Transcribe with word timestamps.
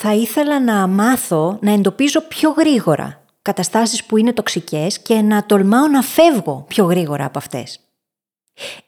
Θα 0.00 0.14
ήθελα 0.14 0.60
να 0.60 0.86
μάθω 0.86 1.58
να 1.60 1.72
εντοπίζω 1.72 2.20
πιο 2.20 2.50
γρήγορα 2.50 3.24
καταστάσεις 3.42 4.04
που 4.04 4.16
είναι 4.16 4.32
τοξικές 4.32 4.98
και 4.98 5.20
να 5.20 5.46
τολμάω 5.46 5.86
να 5.86 6.02
φεύγω 6.02 6.64
πιο 6.68 6.84
γρήγορα 6.84 7.24
από 7.24 7.38
αυτές. 7.38 7.80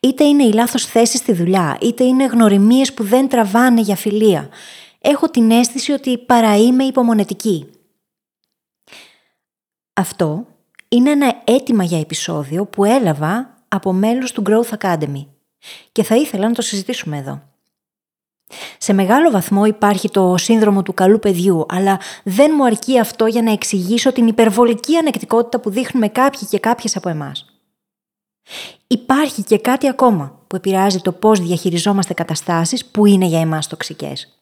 Είτε 0.00 0.24
είναι 0.24 0.44
η 0.44 0.52
λάθος 0.52 0.86
θέση 0.86 1.16
στη 1.16 1.32
δουλειά, 1.32 1.78
είτε 1.80 2.04
είναι 2.04 2.24
γνωριμίες 2.24 2.94
που 2.94 3.04
δεν 3.04 3.28
τραβάνε 3.28 3.80
για 3.80 3.96
φιλία. 3.96 4.48
Έχω 4.98 5.30
την 5.30 5.50
αίσθηση 5.50 5.92
ότι 5.92 6.18
παρά 6.18 6.56
είμαι 6.56 6.84
υπομονετική. 6.84 7.70
Αυτό 9.92 10.46
είναι 10.88 11.10
ένα 11.10 11.42
αίτημα 11.44 11.84
για 11.84 12.00
επεισόδιο 12.00 12.66
που 12.66 12.84
έλαβα 12.84 13.54
από 13.68 13.92
μέλους 13.92 14.32
του 14.32 14.42
Growth 14.46 14.78
Academy 14.78 15.26
και 15.92 16.02
θα 16.02 16.16
ήθελα 16.16 16.48
να 16.48 16.54
το 16.54 16.62
συζητήσουμε 16.62 17.18
εδώ. 17.18 17.49
Σε 18.78 18.92
μεγάλο 18.92 19.30
βαθμό 19.30 19.64
υπάρχει 19.64 20.10
το 20.10 20.34
σύνδρομο 20.36 20.82
του 20.82 20.94
καλού 20.94 21.18
παιδιού, 21.18 21.66
αλλά 21.68 21.98
δεν 22.24 22.52
μου 22.56 22.64
αρκεί 22.64 22.98
αυτό 22.98 23.26
για 23.26 23.42
να 23.42 23.52
εξηγήσω 23.52 24.12
την 24.12 24.26
υπερβολική 24.26 24.96
ανεκτικότητα 24.96 25.60
που 25.60 25.70
δείχνουμε 25.70 26.08
κάποιοι 26.08 26.48
και 26.48 26.58
κάποιες 26.58 26.96
από 26.96 27.08
εμάς. 27.08 27.44
Υπάρχει 28.86 29.42
και 29.42 29.58
κάτι 29.58 29.88
ακόμα 29.88 30.38
που 30.46 30.56
επηρεάζει 30.56 31.00
το 31.00 31.12
πώς 31.12 31.40
διαχειριζόμαστε 31.40 32.14
καταστάσεις 32.14 32.86
που 32.86 33.06
είναι 33.06 33.26
για 33.26 33.40
εμάς 33.40 33.66
τοξικές. 33.66 34.40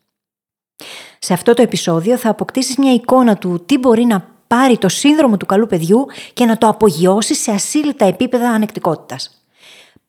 Σε 1.19 1.33
αυτό 1.33 1.55
το 1.55 1.63
επεισόδιο 1.63 2.17
θα 2.17 2.31
αποκτήσεις 2.31 2.77
μια 2.77 2.93
εικόνα 2.93 3.37
του 3.37 3.63
τι 3.67 3.79
μπορεί 3.79 4.05
να 4.05 4.29
πάρει 4.47 4.79
το 4.79 4.89
σύνδρομο 4.89 5.37
του 5.37 5.47
καλού 5.47 5.67
παιδιού 5.67 6.07
και 6.33 6.45
να 6.45 6.59
το 6.59 6.69
απογειώσει 6.69 7.35
σε 7.35 7.51
ασύλλητα 7.51 8.05
επίπεδα 8.05 8.51
ανεκτικότητας. 8.51 9.45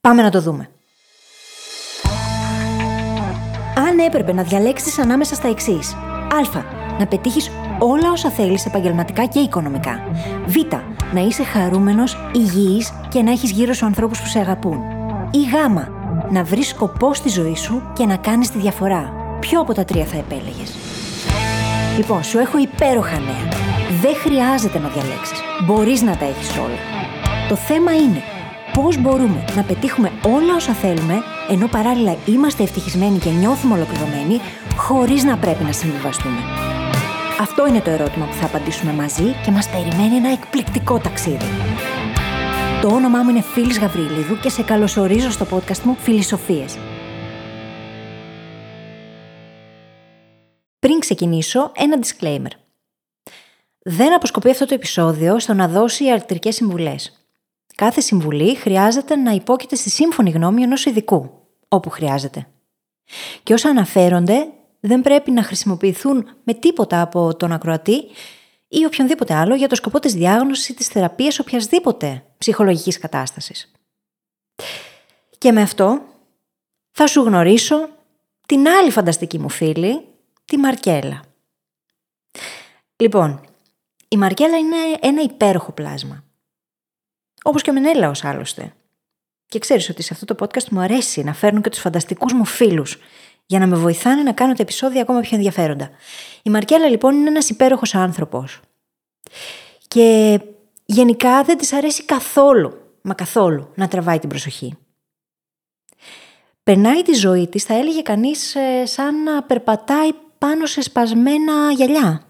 Πάμε 0.01 0.21
να 0.21 0.29
το 0.29 0.41
δούμε. 0.41 0.69
Αν 3.87 3.99
έπρεπε 3.99 4.33
να 4.33 4.43
διαλέξεις 4.43 4.99
ανάμεσα 4.99 5.35
στα 5.35 5.47
εξής. 5.47 5.93
Α. 5.93 6.61
Να 6.99 7.05
πετύχεις 7.07 7.51
όλα 7.79 8.11
όσα 8.11 8.29
θέλεις 8.29 8.65
επαγγελματικά 8.65 9.25
και 9.25 9.39
οικονομικά. 9.39 9.99
Β. 10.45 10.55
Να 11.13 11.21
είσαι 11.21 11.43
χαρούμενος, 11.43 12.17
υγιής 12.33 12.93
και 13.09 13.21
να 13.21 13.31
έχεις 13.31 13.51
γύρω 13.51 13.73
σου 13.73 13.85
ανθρώπους 13.85 14.21
που 14.21 14.27
σε 14.27 14.39
αγαπούν. 14.39 14.79
Ή 15.31 15.37
Γ. 15.37 15.53
Να 16.31 16.43
βρεις 16.43 16.67
σκοπό 16.67 17.13
στη 17.13 17.29
ζωή 17.29 17.55
σου 17.55 17.81
και 17.93 18.05
να 18.05 18.15
κάνεις 18.15 18.51
τη 18.51 18.57
διαφορά. 18.57 19.13
Ποιο 19.39 19.59
από 19.59 19.73
τα 19.73 19.85
τρία 19.85 20.05
θα 20.05 20.17
επέλεγες; 20.17 20.75
Λοιπόν, 21.97 22.23
σου 22.23 22.37
έχω 22.37 22.57
υπέροχα 22.57 23.19
νέα. 23.19 23.47
Δεν 24.01 24.15
χρειάζεται 24.15 24.79
να 24.79 24.87
διαλέξεις. 24.87 25.39
Μπορείς 25.65 26.01
να 26.01 26.17
τα 26.17 26.25
έχεις 26.25 26.57
όλα. 26.57 26.79
Το 27.49 27.55
θέμα 27.55 27.95
είναι 27.95 28.21
πώς 28.81 29.01
μπορούμε 29.01 29.45
να 29.55 29.63
πετύχουμε 29.63 30.11
όλα 30.25 30.55
όσα 30.55 30.73
θέλουμε, 30.73 31.15
ενώ 31.49 31.67
παράλληλα 31.67 32.15
είμαστε 32.25 32.63
ευτυχισμένοι 32.63 33.17
και 33.17 33.29
νιώθουμε 33.29 33.73
ολοκληρωμένοι, 33.73 34.39
χωρίς 34.75 35.23
να 35.23 35.37
πρέπει 35.37 35.63
να 35.63 35.71
συμβιβαστούμε. 35.71 36.37
Αυτό 37.39 37.67
είναι 37.67 37.81
το 37.81 37.89
ερώτημα 37.89 38.25
που 38.25 38.33
θα 38.33 38.45
απαντήσουμε 38.45 38.91
μαζί 38.93 39.35
και 39.45 39.51
μας 39.51 39.69
περιμένει 39.69 40.15
ένα 40.15 40.31
εκπληκτικό 40.31 40.97
ταξίδι. 40.97 41.45
Το 42.81 42.87
όνομά 42.87 43.23
μου 43.23 43.29
είναι 43.29 43.41
Φίλης 43.41 43.79
Γαβρίλιδου 43.79 44.39
και 44.39 44.49
σε 44.49 44.63
καλωσορίζω 44.63 45.31
στο 45.31 45.45
podcast 45.51 45.79
μου 45.83 45.95
Φιλισοφίες. 45.99 46.77
Πριν 50.79 50.99
ξεκινήσω, 50.99 51.71
ένα 51.75 51.97
disclaimer. 52.01 52.51
Δεν 53.79 54.13
αποσκοπεί 54.13 54.49
αυτό 54.49 54.65
το 54.65 54.73
επεισόδιο 54.73 55.39
στο 55.39 55.53
να 55.53 55.67
δώσει 55.67 56.03
ιατρικές 56.05 56.55
συμβουλές. 56.55 57.18
Κάθε 57.79 58.01
συμβουλή 58.01 58.55
χρειάζεται 58.55 59.15
να 59.15 59.31
υπόκειται 59.31 59.75
στη 59.75 59.89
σύμφωνη 59.89 60.29
γνώμη 60.29 60.63
ενός 60.63 60.85
ειδικού, 60.85 61.29
όπου 61.67 61.89
χρειάζεται. 61.89 62.47
Και 63.43 63.53
όσα 63.53 63.69
αναφέρονται 63.69 64.47
δεν 64.79 65.01
πρέπει 65.01 65.31
να 65.31 65.43
χρησιμοποιηθούν 65.43 66.29
με 66.43 66.53
τίποτα 66.53 67.01
από 67.01 67.35
τον 67.35 67.51
ακροατή 67.51 68.03
ή 68.67 68.85
οποιονδήποτε 68.85 69.33
άλλο 69.33 69.55
για 69.55 69.67
το 69.67 69.75
σκοπό 69.75 69.99
της 69.99 70.13
διάγνωσης 70.13 70.69
ή 70.69 70.73
της 70.73 70.87
θεραπείας 70.87 71.39
οποιασδήποτε 71.39 72.23
ψυχολογικής 72.37 72.99
κατάστασης. 72.99 73.71
Και 75.37 75.51
με 75.51 75.61
αυτό 75.61 76.01
θα 76.91 77.07
σου 77.07 77.21
γνωρίσω 77.21 77.89
την 78.45 78.67
άλλη 78.67 78.91
φανταστική 78.91 79.39
μου 79.39 79.49
φίλη, 79.49 80.05
τη 80.45 80.57
Μαρκέλα. 80.57 81.21
Λοιπόν, 82.95 83.41
η 84.07 84.17
Μαρκέλα 84.17 84.57
είναι 84.57 84.77
ένα 84.99 85.21
υπέροχο 85.21 85.71
πλάσμα. 85.71 86.23
Όπως 87.49 87.61
και 87.61 87.69
ο 87.69 87.73
Μενέλαος 87.73 88.23
άλλωστε. 88.23 88.73
Και 89.45 89.59
ξέρεις 89.59 89.89
ότι 89.89 90.01
σε 90.01 90.13
αυτό 90.13 90.35
το 90.35 90.45
podcast 90.45 90.67
μου 90.69 90.79
αρέσει 90.79 91.23
να 91.23 91.33
φέρνω 91.33 91.61
και 91.61 91.69
τους 91.69 91.79
φανταστικούς 91.79 92.33
μου 92.33 92.45
φίλους 92.45 92.97
για 93.45 93.59
να 93.59 93.67
με 93.67 93.75
βοηθάνε 93.75 94.21
να 94.21 94.31
κάνω 94.31 94.53
τα 94.53 94.61
επεισόδια 94.61 95.01
ακόμα 95.01 95.19
πιο 95.19 95.37
ενδιαφέροντα. 95.37 95.89
Η 96.43 96.49
Μαρκέλα 96.49 96.87
λοιπόν 96.87 97.15
είναι 97.15 97.29
ένας 97.29 97.49
υπέροχος 97.49 97.95
άνθρωπος. 97.95 98.59
Και 99.87 100.39
γενικά 100.85 101.43
δεν 101.43 101.57
της 101.57 101.73
αρέσει 101.73 102.05
καθόλου, 102.05 102.73
μα 103.01 103.13
καθόλου, 103.13 103.71
να 103.75 103.87
τραβάει 103.87 104.19
την 104.19 104.29
προσοχή. 104.29 104.77
Περνάει 106.63 107.01
τη 107.01 107.13
ζωή 107.13 107.47
της, 107.47 107.63
θα 107.63 107.73
έλεγε 107.73 108.01
κανείς, 108.01 108.55
ε, 108.55 108.85
σαν 108.85 109.23
να 109.23 109.43
περπατάει 109.43 110.09
πάνω 110.37 110.65
σε 110.65 110.81
σπασμένα 110.81 111.71
γυαλιά. 111.71 112.28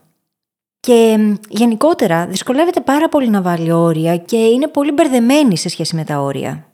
Και 0.80 1.18
γενικότερα 1.50 2.28
δυσκολεύεται 2.28 2.82
πάρα 2.82 3.10
πολύ 3.10 3.30
να 3.30 3.42
βάλει 3.42 3.72
όρια 3.72 4.18
και 4.18 4.38
είναι 4.38 4.68
πολύ 4.68 4.92
μπερδεμένη 4.92 5.58
σε 5.58 5.70
σχέση 5.70 5.96
με 5.96 6.04
τα 6.04 6.20
όρια. 6.20 6.70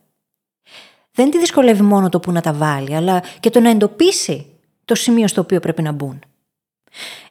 Δεν 1.11 1.31
τη 1.31 1.39
δυσκολεύει 1.39 1.81
μόνο 1.81 2.09
το 2.09 2.19
που 2.19 2.31
να 2.31 2.41
τα 2.41 2.53
βάλει, 2.53 2.95
αλλά 2.95 3.23
και 3.39 3.49
το 3.49 3.59
να 3.59 3.69
εντοπίσει 3.69 4.45
το 4.85 4.95
σημείο 4.95 5.27
στο 5.27 5.41
οποίο 5.41 5.59
πρέπει 5.59 5.81
να 5.81 5.91
μπουν. 5.91 6.19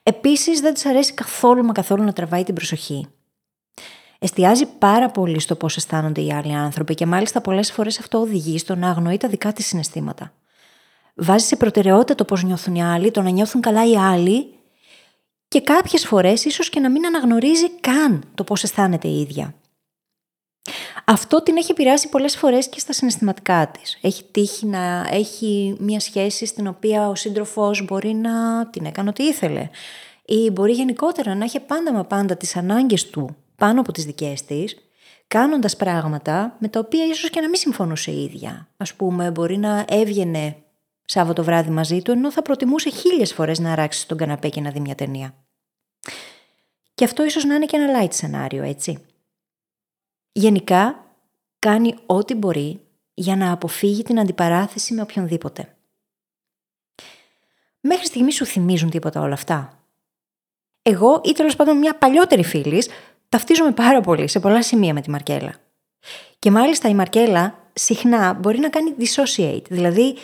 Επίσης, 0.02 0.60
δεν 0.60 0.74
της 0.74 0.86
αρέσει 0.86 1.14
καθόλου 1.14 1.64
μα 1.64 1.72
καθόλου 1.72 2.02
να 2.02 2.12
τραβάει 2.12 2.44
την 2.44 2.54
προσοχή. 2.54 3.06
Εστιάζει 4.18 4.66
πάρα 4.66 5.10
πολύ 5.10 5.40
στο 5.40 5.54
πώς 5.54 5.76
αισθάνονται 5.76 6.20
οι 6.20 6.32
άλλοι 6.32 6.54
άνθρωποι 6.54 6.94
και 6.94 7.06
μάλιστα 7.06 7.40
πολλές 7.40 7.72
φορές 7.72 7.98
αυτό 7.98 8.18
οδηγεί 8.18 8.58
στο 8.58 8.74
να 8.74 8.88
αγνοεί 8.88 9.16
τα 9.16 9.28
δικά 9.28 9.52
της 9.52 9.66
συναισθήματα. 9.66 10.32
Βάζει 11.14 11.46
σε 11.46 11.56
προτεραιότητα 11.56 12.14
το 12.14 12.24
πώς 12.24 12.42
νιώθουν 12.42 12.74
οι 12.74 12.84
άλλοι, 12.84 13.10
το 13.10 13.22
να 13.22 13.30
νιώθουν 13.30 13.60
καλά 13.60 13.88
οι 13.88 13.96
άλλοι 13.96 14.54
και 15.54 15.60
κάποιες 15.60 16.06
φορές 16.06 16.44
ίσως 16.44 16.68
και 16.68 16.80
να 16.80 16.90
μην 16.90 17.06
αναγνωρίζει 17.06 17.70
καν 17.80 18.24
το 18.34 18.44
πώς 18.44 18.62
αισθάνεται 18.62 19.08
η 19.08 19.20
ίδια. 19.20 19.54
Αυτό 21.04 21.42
την 21.42 21.56
έχει 21.56 21.70
επηρεάσει 21.70 22.08
πολλές 22.08 22.36
φορές 22.36 22.68
και 22.68 22.78
στα 22.78 22.92
συναισθηματικά 22.92 23.68
της. 23.68 23.98
Έχει 24.00 24.24
τύχει 24.30 24.66
να 24.66 25.06
έχει 25.10 25.76
μια 25.78 26.00
σχέση 26.00 26.46
στην 26.46 26.66
οποία 26.66 27.08
ο 27.08 27.14
σύντροφος 27.14 27.84
μπορεί 27.84 28.14
να 28.14 28.66
την 28.66 28.84
έκανε 28.84 29.08
ό,τι 29.08 29.24
ήθελε. 29.24 29.68
Ή 30.24 30.50
μπορεί 30.50 30.72
γενικότερα 30.72 31.34
να 31.34 31.44
έχει 31.44 31.60
πάντα 31.60 31.92
μα 31.92 32.04
πάντα 32.04 32.36
τις 32.36 32.56
ανάγκες 32.56 33.10
του 33.10 33.36
πάνω 33.56 33.80
από 33.80 33.92
τις 33.92 34.04
δικές 34.04 34.44
της, 34.44 34.76
κάνοντας 35.28 35.76
πράγματα 35.76 36.56
με 36.58 36.68
τα 36.68 36.80
οποία 36.80 37.04
ίσως 37.04 37.30
και 37.30 37.40
να 37.40 37.48
μην 37.48 37.58
συμφωνούσε 37.58 38.10
η 38.10 38.22
ίδια. 38.22 38.68
Ας 38.76 38.94
πούμε, 38.94 39.30
μπορεί 39.30 39.56
να 39.56 39.84
έβγαινε 39.88 40.56
Σάββατο 41.06 41.44
βράδυ 41.44 41.70
μαζί 41.70 42.02
του, 42.02 42.10
ενώ 42.10 42.32
θα 42.32 42.42
προτιμούσε 42.42 42.90
χίλιες 42.90 43.32
φορές 43.32 43.58
να 43.58 43.72
αράξει 43.72 44.00
στον 44.00 44.16
καναπέ 44.16 44.48
και 44.48 44.60
να 44.60 44.70
δει 44.70 44.80
μια 44.80 44.94
ταινία. 44.94 45.34
Και 46.94 47.04
αυτό 47.04 47.24
ίσως 47.24 47.44
να 47.44 47.54
είναι 47.54 47.66
και 47.66 47.76
ένα 47.76 48.02
light 48.02 48.12
σενάριο, 48.12 48.62
έτσι. 48.62 49.04
Γενικά, 50.32 51.04
κάνει 51.58 51.94
ό,τι 52.06 52.34
μπορεί 52.34 52.80
για 53.14 53.36
να 53.36 53.52
αποφύγει 53.52 54.02
την 54.02 54.20
αντιπαράθεση 54.20 54.94
με 54.94 55.02
οποιονδήποτε. 55.02 55.76
Μέχρι 57.80 58.06
στιγμής 58.06 58.34
σου 58.34 58.44
θυμίζουν 58.44 58.90
τίποτα 58.90 59.20
όλα 59.20 59.34
αυτά. 59.34 59.84
Εγώ 60.82 61.20
ή 61.24 61.32
τέλος 61.32 61.56
πάντων 61.56 61.78
μια 61.78 61.94
παλιότερη 61.94 62.44
φίλης 62.44 62.88
ταυτίζομαι 63.28 63.72
πάρα 63.72 64.00
πολύ 64.00 64.28
σε 64.28 64.40
πολλά 64.40 64.62
σημεία 64.62 64.92
με 64.92 65.00
τη 65.00 65.10
Μαρκέλα. 65.10 65.54
Και 66.38 66.50
μάλιστα 66.50 66.88
η 66.88 66.94
Μαρκέλα 66.94 67.58
συχνά 67.72 68.32
μπορεί 68.32 68.58
να 68.58 68.68
κάνει 68.68 68.94
dissociate, 68.98 69.64
δηλαδή 69.68 70.16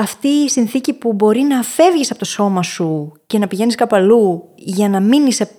αυτή 0.00 0.28
η 0.28 0.48
συνθήκη 0.48 0.92
που 0.92 1.12
μπορεί 1.12 1.40
να 1.40 1.62
φεύγεις 1.62 2.10
από 2.10 2.18
το 2.18 2.24
σώμα 2.24 2.62
σου 2.62 3.12
και 3.26 3.38
να 3.38 3.48
πηγαίνεις 3.48 3.74
κάπου 3.74 3.96
αλλού 3.96 4.48
για 4.54 4.88
να 4.88 5.00
μην 5.00 5.26
είσαι 5.26 5.50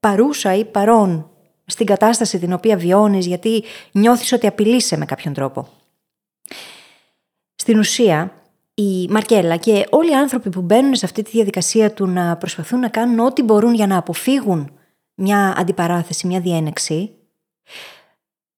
παρούσα 0.00 0.54
ή 0.54 0.64
παρόν 0.64 1.30
στην 1.64 1.86
κατάσταση 1.86 2.38
την 2.38 2.52
οποία 2.52 2.76
βιώνεις 2.76 3.26
γιατί 3.26 3.64
νιώθεις 3.92 4.32
ότι 4.32 4.46
απειλείσαι 4.46 4.96
με 4.96 5.04
κάποιον 5.04 5.34
τρόπο. 5.34 5.68
Στην 7.54 7.78
ουσία, 7.78 8.32
η 8.74 9.08
Μαρκέλα 9.08 9.56
και 9.56 9.86
όλοι 9.90 10.10
οι 10.10 10.14
άνθρωποι 10.14 10.50
που 10.50 10.60
μπαίνουν 10.60 10.94
σε 10.94 11.04
αυτή 11.04 11.22
τη 11.22 11.30
διαδικασία 11.30 11.92
του 11.92 12.06
να 12.06 12.36
προσπαθούν 12.36 12.80
να 12.80 12.88
κάνουν 12.88 13.18
ό,τι 13.18 13.42
μπορούν 13.42 13.74
για 13.74 13.86
να 13.86 13.96
αποφύγουν 13.96 14.70
μια 15.14 15.54
αντιπαράθεση, 15.56 16.26
μια 16.26 16.40
διένεξη, 16.40 17.10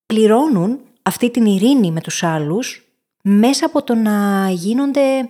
πληρώνουν 0.07 0.81
αυτή 1.03 1.31
την 1.31 1.47
ειρήνη 1.47 1.91
με 1.91 2.01
τους 2.01 2.23
άλλους 2.23 2.90
μέσα 3.23 3.67
από 3.67 3.83
το 3.83 3.95
να 3.95 4.49
γίνονται 4.51 5.29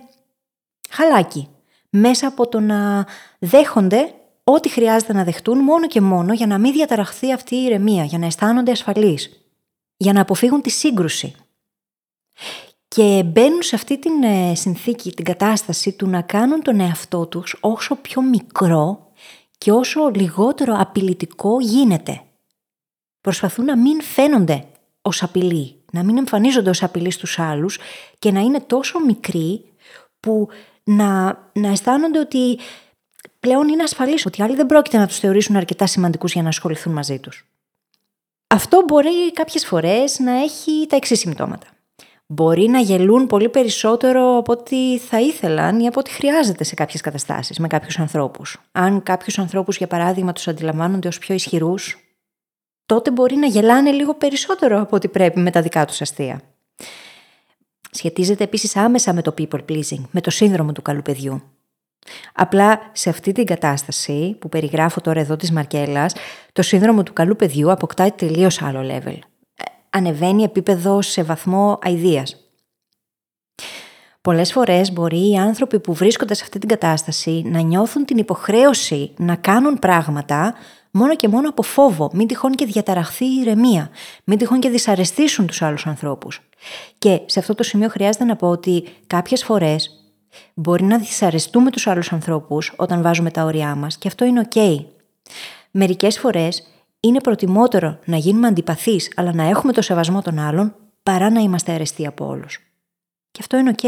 χαλάκι, 0.89 1.47
μέσα 1.89 2.27
από 2.27 2.47
το 2.47 2.59
να 2.59 3.07
δέχονται 3.39 4.13
ό,τι 4.43 4.69
χρειάζεται 4.69 5.13
να 5.13 5.23
δεχτούν 5.23 5.57
μόνο 5.57 5.87
και 5.87 6.01
μόνο 6.01 6.33
για 6.33 6.47
να 6.47 6.57
μην 6.57 6.71
διαταραχθεί 6.71 7.33
αυτή 7.33 7.55
η 7.55 7.63
ηρεμία, 7.63 8.03
για 8.03 8.17
να 8.17 8.25
αισθάνονται 8.25 8.71
ασφαλείς, 8.71 9.45
για 9.97 10.13
να 10.13 10.21
αποφύγουν 10.21 10.61
τη 10.61 10.69
σύγκρουση. 10.69 11.35
και 12.87 13.23
μπαίνουν 13.25 13.61
σε 13.61 13.75
αυτή 13.75 13.99
την 13.99 14.23
ε, 14.23 14.55
συνθήκη, 14.55 15.11
την 15.11 15.25
κατάσταση 15.25 15.91
του 15.91 16.07
να 16.07 16.21
κάνουν 16.21 16.61
τον 16.61 16.79
εαυτό 16.79 17.25
τους 17.25 17.57
όσο 17.59 17.95
πιο 17.95 18.21
μικρό 18.21 19.11
και 19.57 19.71
όσο 19.71 20.09
λιγότερο 20.09 20.75
απειλητικό 20.77 21.59
γίνεται. 21.59 22.21
Προσπαθούν 23.21 23.65
να 23.65 23.77
μην 23.77 24.01
φαίνονται 24.01 24.65
ως 25.01 25.23
απειλή, 25.23 25.80
να 25.91 26.03
μην 26.03 26.17
εμφανίζονται 26.17 26.69
ως 26.69 26.83
απειλή 26.83 27.11
στους 27.11 27.39
άλλους 27.39 27.79
και 28.19 28.31
να 28.31 28.39
είναι 28.39 28.59
τόσο 28.59 28.99
μικροί 28.99 29.63
που 30.19 30.47
να, 30.83 31.39
να 31.53 31.67
αισθάνονται 31.67 32.19
ότι 32.19 32.59
πλέον 33.39 33.67
είναι 33.67 33.83
ασφαλείς, 33.83 34.25
ότι 34.25 34.41
οι 34.41 34.43
άλλοι 34.43 34.55
δεν 34.55 34.65
πρόκειται 34.65 34.97
να 34.97 35.07
τους 35.07 35.19
θεωρήσουν 35.19 35.55
αρκετά 35.55 35.87
σημαντικούς 35.87 36.33
για 36.33 36.41
να 36.41 36.47
ασχοληθούν 36.47 36.93
μαζί 36.93 37.19
τους. 37.19 37.45
Αυτό 38.47 38.83
μπορεί 38.87 39.33
κάποιες 39.33 39.65
φορές 39.65 40.19
να 40.19 40.31
έχει 40.31 40.85
τα 40.89 40.95
εξής 40.95 41.19
συμπτώματα 41.19 41.67
μπορεί 42.33 42.67
να 42.67 42.79
γελούν 42.79 43.27
πολύ 43.27 43.49
περισσότερο 43.49 44.37
από 44.37 44.51
ό,τι 44.51 44.97
θα 44.97 45.21
ήθελαν 45.21 45.79
ή 45.79 45.87
από 45.87 45.99
ό,τι 45.99 46.11
χρειάζεται 46.11 46.63
σε 46.63 46.75
κάποιες 46.75 47.01
καταστάσεις 47.01 47.59
με 47.59 47.67
κάποιους 47.67 47.99
ανθρώπους. 47.99 48.61
Αν 48.71 49.03
κάποιους 49.03 49.39
ανθρώπους, 49.39 49.77
για 49.77 49.87
παράδειγμα, 49.87 50.33
τους 50.33 50.47
αντιλαμβάνονται 50.47 51.07
ως 51.07 51.17
πιο 51.19 51.35
ισχυρούς, 51.35 52.00
τότε 52.93 53.11
μπορεί 53.11 53.35
να 53.35 53.47
γελάνε 53.47 53.91
λίγο 53.91 54.13
περισσότερο 54.13 54.81
από 54.81 54.95
ό,τι 54.95 55.07
πρέπει 55.07 55.39
με 55.39 55.51
τα 55.51 55.61
δικά 55.61 55.85
τους 55.85 56.01
αστεία. 56.01 56.41
Σχετίζεται 57.91 58.43
επίσης 58.43 58.75
άμεσα 58.75 59.13
με 59.13 59.21
το 59.21 59.33
people 59.37 59.59
pleasing, 59.69 60.01
με 60.11 60.21
το 60.21 60.29
σύνδρομο 60.29 60.71
του 60.71 60.81
καλού 60.81 61.01
παιδιού. 61.01 61.41
Απλά 62.33 62.79
σε 62.91 63.09
αυτή 63.09 63.31
την 63.31 63.45
κατάσταση 63.45 64.35
που 64.39 64.49
περιγράφω 64.49 65.01
τώρα 65.01 65.19
εδώ 65.19 65.35
της 65.35 65.51
Μαρκέλας, 65.51 66.13
το 66.53 66.61
σύνδρομο 66.61 67.03
του 67.03 67.13
καλού 67.13 67.35
παιδιού 67.35 67.71
αποκτάει 67.71 68.11
τελείως 68.11 68.61
άλλο 68.61 68.81
level 68.83 69.17
ανεβαίνει 69.91 70.43
επίπεδο 70.43 71.01
σε 71.01 71.23
βαθμό 71.23 71.79
αηδίας. 71.81 72.35
Πολλές 74.21 74.51
φορές 74.51 74.91
μπορεί 74.91 75.29
οι 75.31 75.37
άνθρωποι 75.37 75.79
που 75.79 75.93
βρίσκονται 75.93 76.33
σε 76.33 76.43
αυτή 76.43 76.59
την 76.59 76.69
κατάσταση 76.69 77.43
να 77.45 77.59
νιώθουν 77.59 78.05
την 78.05 78.17
υποχρέωση 78.17 79.13
να 79.17 79.35
κάνουν 79.35 79.79
πράγματα 79.79 80.55
μόνο 80.91 81.15
και 81.15 81.27
μόνο 81.27 81.49
από 81.49 81.61
φόβο, 81.61 82.09
μην 82.13 82.27
τυχόν 82.27 82.51
και 82.51 82.65
διαταραχθεί 82.65 83.25
η 83.25 83.39
ηρεμία, 83.41 83.89
μην 84.23 84.37
τυχόν 84.37 84.59
και 84.59 84.69
δυσαρεστήσουν 84.69 85.47
τους 85.47 85.61
άλλους 85.61 85.87
ανθρώπους. 85.87 86.39
Και 86.97 87.21
σε 87.25 87.39
αυτό 87.39 87.55
το 87.55 87.63
σημείο 87.63 87.89
χρειάζεται 87.89 88.23
να 88.23 88.35
πω 88.35 88.47
ότι 88.47 88.83
κάποιες 89.07 89.43
φορές 89.43 90.01
μπορεί 90.53 90.83
να 90.83 90.97
δυσαρεστούμε 90.97 91.71
τους 91.71 91.87
άλλους 91.87 92.11
ανθρώπους 92.11 92.73
όταν 92.75 93.01
βάζουμε 93.01 93.31
τα 93.31 93.43
όρια 93.43 93.75
μας 93.75 93.97
και 93.97 94.07
αυτό 94.07 94.25
είναι 94.25 94.47
ok. 94.53 94.85
Μερικές 95.71 96.19
φορές 96.19 96.67
είναι 96.99 97.21
προτιμότερο 97.21 97.99
να 98.05 98.17
γίνουμε 98.17 98.47
αντιπαθείς, 98.47 99.11
αλλά 99.15 99.33
να 99.33 99.43
έχουμε 99.43 99.73
το 99.73 99.81
σεβασμό 99.81 100.21
των 100.21 100.39
άλλων, 100.39 100.75
παρά 101.03 101.29
να 101.29 101.39
είμαστε 101.39 101.71
αρεστοί 101.71 102.07
από 102.07 102.27
όλους. 102.27 102.59
Και 103.31 103.39
αυτό 103.41 103.57
είναι 103.57 103.75
OK. 103.81 103.87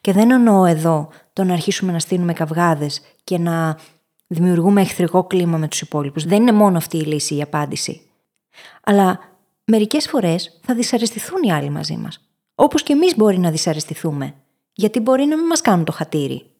Και 0.00 0.12
δεν 0.12 0.30
εννοώ 0.30 0.64
εδώ 0.64 1.08
το 1.32 1.44
να 1.44 1.52
αρχίσουμε 1.52 1.92
να 1.92 1.98
στείλουμε 1.98 2.32
καυγάδες 2.32 3.00
και 3.24 3.38
να 3.38 3.76
δημιουργούμε 4.28 4.80
εχθρικό 4.80 5.24
κλίμα 5.24 5.58
με 5.58 5.68
τους 5.68 5.80
υπόλοιπους. 5.80 6.24
Δεν 6.24 6.40
είναι 6.40 6.52
μόνο 6.52 6.76
αυτή 6.76 6.96
η 6.96 7.04
λύση, 7.04 7.34
η 7.36 7.42
απάντηση. 7.42 8.00
Αλλά 8.84 9.20
μερικές 9.64 10.08
φορές 10.08 10.60
θα 10.62 10.74
δυσαρεστηθούν 10.74 11.42
οι 11.42 11.52
άλλοι 11.52 11.70
μαζί 11.70 11.96
μας. 11.96 12.28
Όπως 12.54 12.82
και 12.82 12.92
εμείς 12.92 13.16
μπορεί 13.16 13.38
να 13.38 13.50
δυσαρεστηθούμε. 13.50 14.34
Γιατί 14.72 15.00
μπορεί 15.00 15.24
να 15.24 15.36
μην 15.36 15.46
μας 15.46 15.60
κάνουν 15.60 15.84
το 15.84 15.92
χατήρι. 15.92 16.50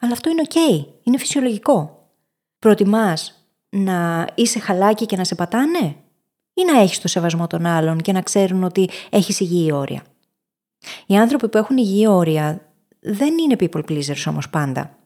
Αλλά 0.00 0.12
αυτό 0.12 0.30
είναι 0.30 0.42
OK. 0.48 0.86
Είναι 1.02 1.18
φυσιολογικό. 1.18 2.08
Προτιμάς 2.58 3.48
να 3.68 4.26
είσαι 4.34 4.58
χαλάκι 4.58 5.06
και 5.06 5.16
να 5.16 5.24
σε 5.24 5.34
πατάνε; 5.34 5.96
Ή 6.54 6.64
να 6.72 6.80
έχεις 6.80 7.00
το 7.00 7.08
σεβασμό 7.08 7.46
των 7.46 7.66
άλλων 7.66 8.00
και 8.00 8.12
να 8.12 8.22
ξέρουν 8.22 8.64
ότι 8.64 8.88
έχεις 9.10 9.40
υγιή 9.40 9.70
όρια; 9.72 10.02
Οι 11.06 11.16
άνθρωποι 11.16 11.48
που 11.48 11.58
έχουν 11.58 11.76
υγιή 11.76 12.06
όρια 12.08 12.72
δεν 13.00 13.38
είναι 13.38 13.56
people 13.58 13.84
pleasers 13.88 14.24
όμως 14.26 14.50
πάντα. 14.50 14.97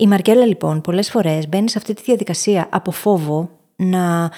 Η 0.00 0.06
Μαρκέλα 0.06 0.46
λοιπόν 0.46 0.80
πολλές 0.80 1.10
φορές 1.10 1.48
μπαίνει 1.48 1.70
σε 1.70 1.78
αυτή 1.78 1.94
τη 1.94 2.02
διαδικασία 2.02 2.68
από 2.70 2.90
φόβο 2.90 3.50
να 3.76 4.30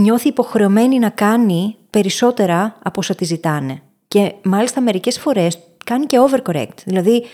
νιώθει 0.00 0.28
υποχρεωμένη 0.28 0.98
να 0.98 1.08
κάνει 1.08 1.76
περισσότερα 1.90 2.76
από 2.82 3.00
όσα 3.00 3.14
τη 3.14 3.24
ζητάνε. 3.24 3.82
Και 4.08 4.34
μάλιστα 4.42 4.80
μερικές 4.80 5.18
φορές 5.18 5.58
κάνει 5.84 6.06
και 6.06 6.18
overcorrect. 6.20 6.74
Δηλαδή 6.84 7.24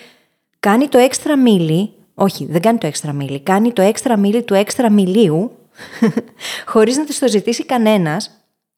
κάνει 0.60 0.88
το 0.88 0.98
έξτρα 0.98 1.36
μίλι 1.36 1.92
όχι, 2.18 2.46
δεν 2.46 2.60
κάνει 2.60 2.78
το 2.78 2.86
έξτρα 2.86 3.12
μίλι. 3.12 3.40
Κάνει 3.40 3.72
το 3.72 3.82
έξτρα 3.82 4.16
μίλι 4.16 4.42
του 4.42 4.54
έξτρα 4.54 4.90
μιλίου, 4.90 5.52
χωρίς 6.72 6.96
να 6.96 7.04
της 7.04 7.18
το 7.18 7.28
ζητήσει 7.28 7.64
κανένας. 7.64 8.30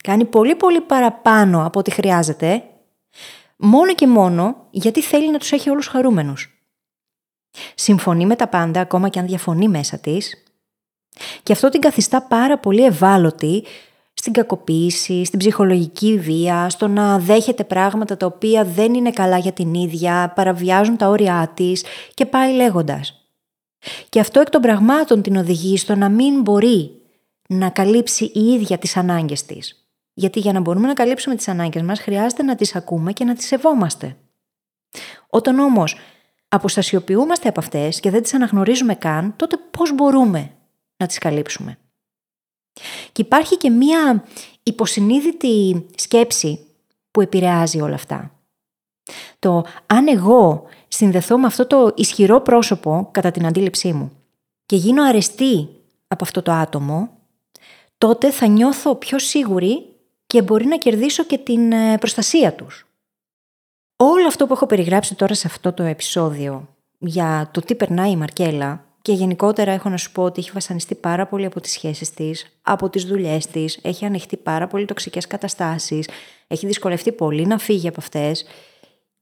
Κάνει 0.03 0.25
πολύ 0.25 0.55
πολύ 0.55 0.81
παραπάνω 0.81 1.67
από 1.67 1.79
ό,τι 1.79 1.91
χρειάζεται, 1.91 2.63
μόνο 3.57 3.95
και 3.95 4.07
μόνο 4.07 4.67
γιατί 4.71 5.03
θέλει 5.03 5.31
να 5.31 5.39
τους 5.39 5.53
έχει 5.53 5.71
όλους 5.71 5.87
χαρούμενους. 5.87 6.58
Συμφωνεί 7.75 8.27
με 8.27 8.37
τα 8.37 8.49
πάντα, 8.49 8.81
ακόμα 8.81 9.09
και 9.09 9.19
αν 9.19 9.27
διαφωνεί 9.27 9.69
μέσα 9.69 9.99
της. 9.99 10.45
Και 11.43 11.53
αυτό 11.53 11.69
την 11.69 11.81
καθιστά 11.81 12.23
πάρα 12.23 12.59
πολύ 12.59 12.85
ευάλωτη 12.85 13.65
στην 14.13 14.33
κακοποίηση, 14.33 15.25
στην 15.25 15.39
ψυχολογική 15.39 16.19
βία, 16.19 16.69
στο 16.69 16.89
να 16.89 17.19
δέχεται 17.19 17.65
πράγματα 17.65 18.17
τα 18.17 18.27
οποία 18.27 18.65
δεν 18.65 18.95
είναι 18.95 19.11
καλά 19.11 19.39
για 19.39 19.53
την 19.53 19.75
ίδια, 19.75 20.33
παραβιάζουν 20.35 20.97
τα 20.97 21.09
όρια 21.09 21.53
της 21.55 21.85
και 22.15 22.27
πάει 22.27 22.53
λέγοντας. 22.53 23.29
Και 24.09 24.21
αυτό 24.21 24.41
εκ 24.41 24.51
των 24.51 24.61
πραγμάτων 24.61 25.23
την 25.23 25.37
οδηγεί 25.37 25.77
στο 25.77 25.95
να 25.95 26.09
μην 26.09 26.41
μπορεί 26.41 26.91
να 27.49 27.69
καλύψει 27.69 28.25
η 28.25 28.41
ίδια 28.41 28.79
τις 28.79 28.97
ανάγκες 28.97 29.45
της. 29.45 29.89
Γιατί 30.15 30.41
για 30.41 30.53
να 30.53 30.61
μπορούμε 30.61 30.87
να 30.87 30.93
καλύψουμε 30.93 31.35
τις 31.35 31.49
ανάγκες 31.49 31.83
μας 31.83 32.01
χρειάζεται 32.01 32.43
να 32.43 32.55
τις 32.55 32.75
ακούμε 32.75 33.13
και 33.13 33.25
να 33.25 33.35
τις 33.35 33.47
σεβόμαστε. 33.47 34.17
Όταν 35.31 35.59
όμως 35.59 35.97
αποστασιοποιούμαστε 36.49 37.49
από 37.49 37.61
αυτές 37.61 38.01
και 38.01 38.11
δεν 38.11 38.23
τις 38.23 38.35
αναγνωρίζουμε 38.35 38.95
καν, 38.95 39.37
τότε 39.37 39.57
πώς 39.71 39.95
μπορούμε 39.95 40.51
να 40.97 41.07
τις 41.07 41.19
καλύψουμε; 41.19 41.79
Και 43.13 43.23
υπάρχει 43.23 43.57
και 43.57 43.71
μία 43.71 44.25
υποσυνείδητη 44.63 45.87
σκέψη 45.95 46.67
που 47.11 47.21
επηρεάζει 47.21 47.81
όλα 47.81 47.95
αυτά. 47.95 48.33
Το 49.39 49.65
αν 49.87 50.09
εγώ 50.09 50.65
συνδεθώ 50.89 51.39
με 51.39 51.47
αυτό 51.47 51.67
το 51.67 51.93
ισχυρό 51.97 52.41
πρόσωπο 52.41 53.09
κατά 53.13 53.31
την 53.31 53.47
αντίληψή 53.47 53.93
μου 53.93 54.13
και 54.67 54.77
γίνω 54.77 55.03
αρεστή 55.03 55.69
από 56.09 56.25
αυτό 56.25 56.43
το 56.43 56.53
άτομο, 56.53 57.11
τότε 57.99 58.31
θα 58.31 58.47
νιώθω 58.47 58.95
πιο 58.95 59.19
σίγουρη 59.19 59.87
και 60.27 60.43
μπορεί 60.43 60.67
να 60.67 60.79
κερδίσω 60.79 61.25
και 61.25 61.39
την 61.39 61.73
ε, 61.73 61.99
προστασία 61.99 62.55
τους. 62.55 62.88
Όλο 64.01 64.27
αυτό 64.27 64.47
που 64.47 64.53
έχω 64.53 64.67
περιγράψει 64.67 65.15
τώρα 65.15 65.35
σε 65.35 65.47
αυτό 65.47 65.73
το 65.73 65.83
επεισόδιο 65.83 66.69
για 66.99 67.51
το 67.53 67.61
τι 67.61 67.75
περνάει 67.75 68.11
η 68.11 68.17
Μαρκέλα 68.17 68.85
και 69.03 69.13
γενικότερα 69.13 69.73
έχω 69.73 69.89
να 69.89 69.97
σου 69.97 70.13
πω 70.13 70.23
ότι 70.23 70.41
έχει 70.41 70.51
βασανιστεί 70.51 70.95
πάρα 70.95 71.27
πολύ 71.27 71.45
από 71.45 71.61
τις 71.61 71.73
σχέσεις 71.73 72.11
της, 72.11 72.61
από 72.63 72.91
τις 72.91 73.05
δουλειές 73.05 73.47
της, 73.47 73.79
έχει 73.83 74.05
ανοιχτεί 74.05 74.37
πάρα 74.37 74.67
πολύ 74.67 74.85
τοξικές 74.85 75.27
καταστάσεις, 75.27 76.09
έχει 76.47 76.67
δυσκολευτεί 76.67 77.13
πολύ 77.13 77.47
να 77.47 77.59
φύγει 77.59 77.89
από 77.89 78.01
αυτές 78.01 78.45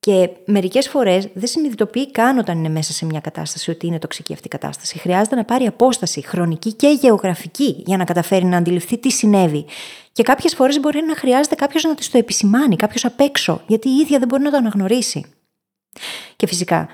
και 0.07 0.31
μερικές 0.45 0.89
φορές 0.89 1.29
δεν 1.35 1.49
συνειδητοποιεί 1.49 2.11
καν 2.11 2.39
όταν 2.39 2.59
είναι 2.59 2.69
μέσα 2.69 2.93
σε 2.93 3.05
μια 3.05 3.21
κατάσταση 3.21 3.71
ότι 3.71 3.87
είναι 3.87 3.99
τοξική 3.99 4.33
αυτή 4.33 4.47
η 4.47 4.51
κατάσταση. 4.51 4.99
Χρειάζεται 4.99 5.37
να 5.37 5.45
πάρει 5.45 5.67
απόσταση 5.67 6.27
χρονική 6.27 6.73
και 6.73 6.89
γεωγραφική 6.89 7.83
για 7.87 7.97
να 7.97 8.05
καταφέρει 8.05 8.45
να 8.45 8.57
αντιληφθεί 8.57 8.99
τι 8.99 9.11
συνέβη. 9.11 9.65
Και 10.13 10.23
κάποιες 10.23 10.55
φορές 10.55 10.81
μπορεί 10.81 11.03
να 11.03 11.17
χρειάζεται 11.17 11.55
κάποιος 11.55 11.83
να 11.83 11.95
της 11.95 12.11
το 12.11 12.19
επισημάνει, 12.19 12.77
κάποιος 12.77 13.05
απ' 13.05 13.21
έξω, 13.21 13.63
γιατί 13.67 13.89
η 13.89 13.97
ίδια 13.97 14.19
δεν 14.19 14.29
μπορεί 14.29 14.43
να 14.43 14.51
το 14.51 14.57
αναγνωρίσει. 14.57 15.25
Και 16.37 16.47
φυσικά, 16.47 16.89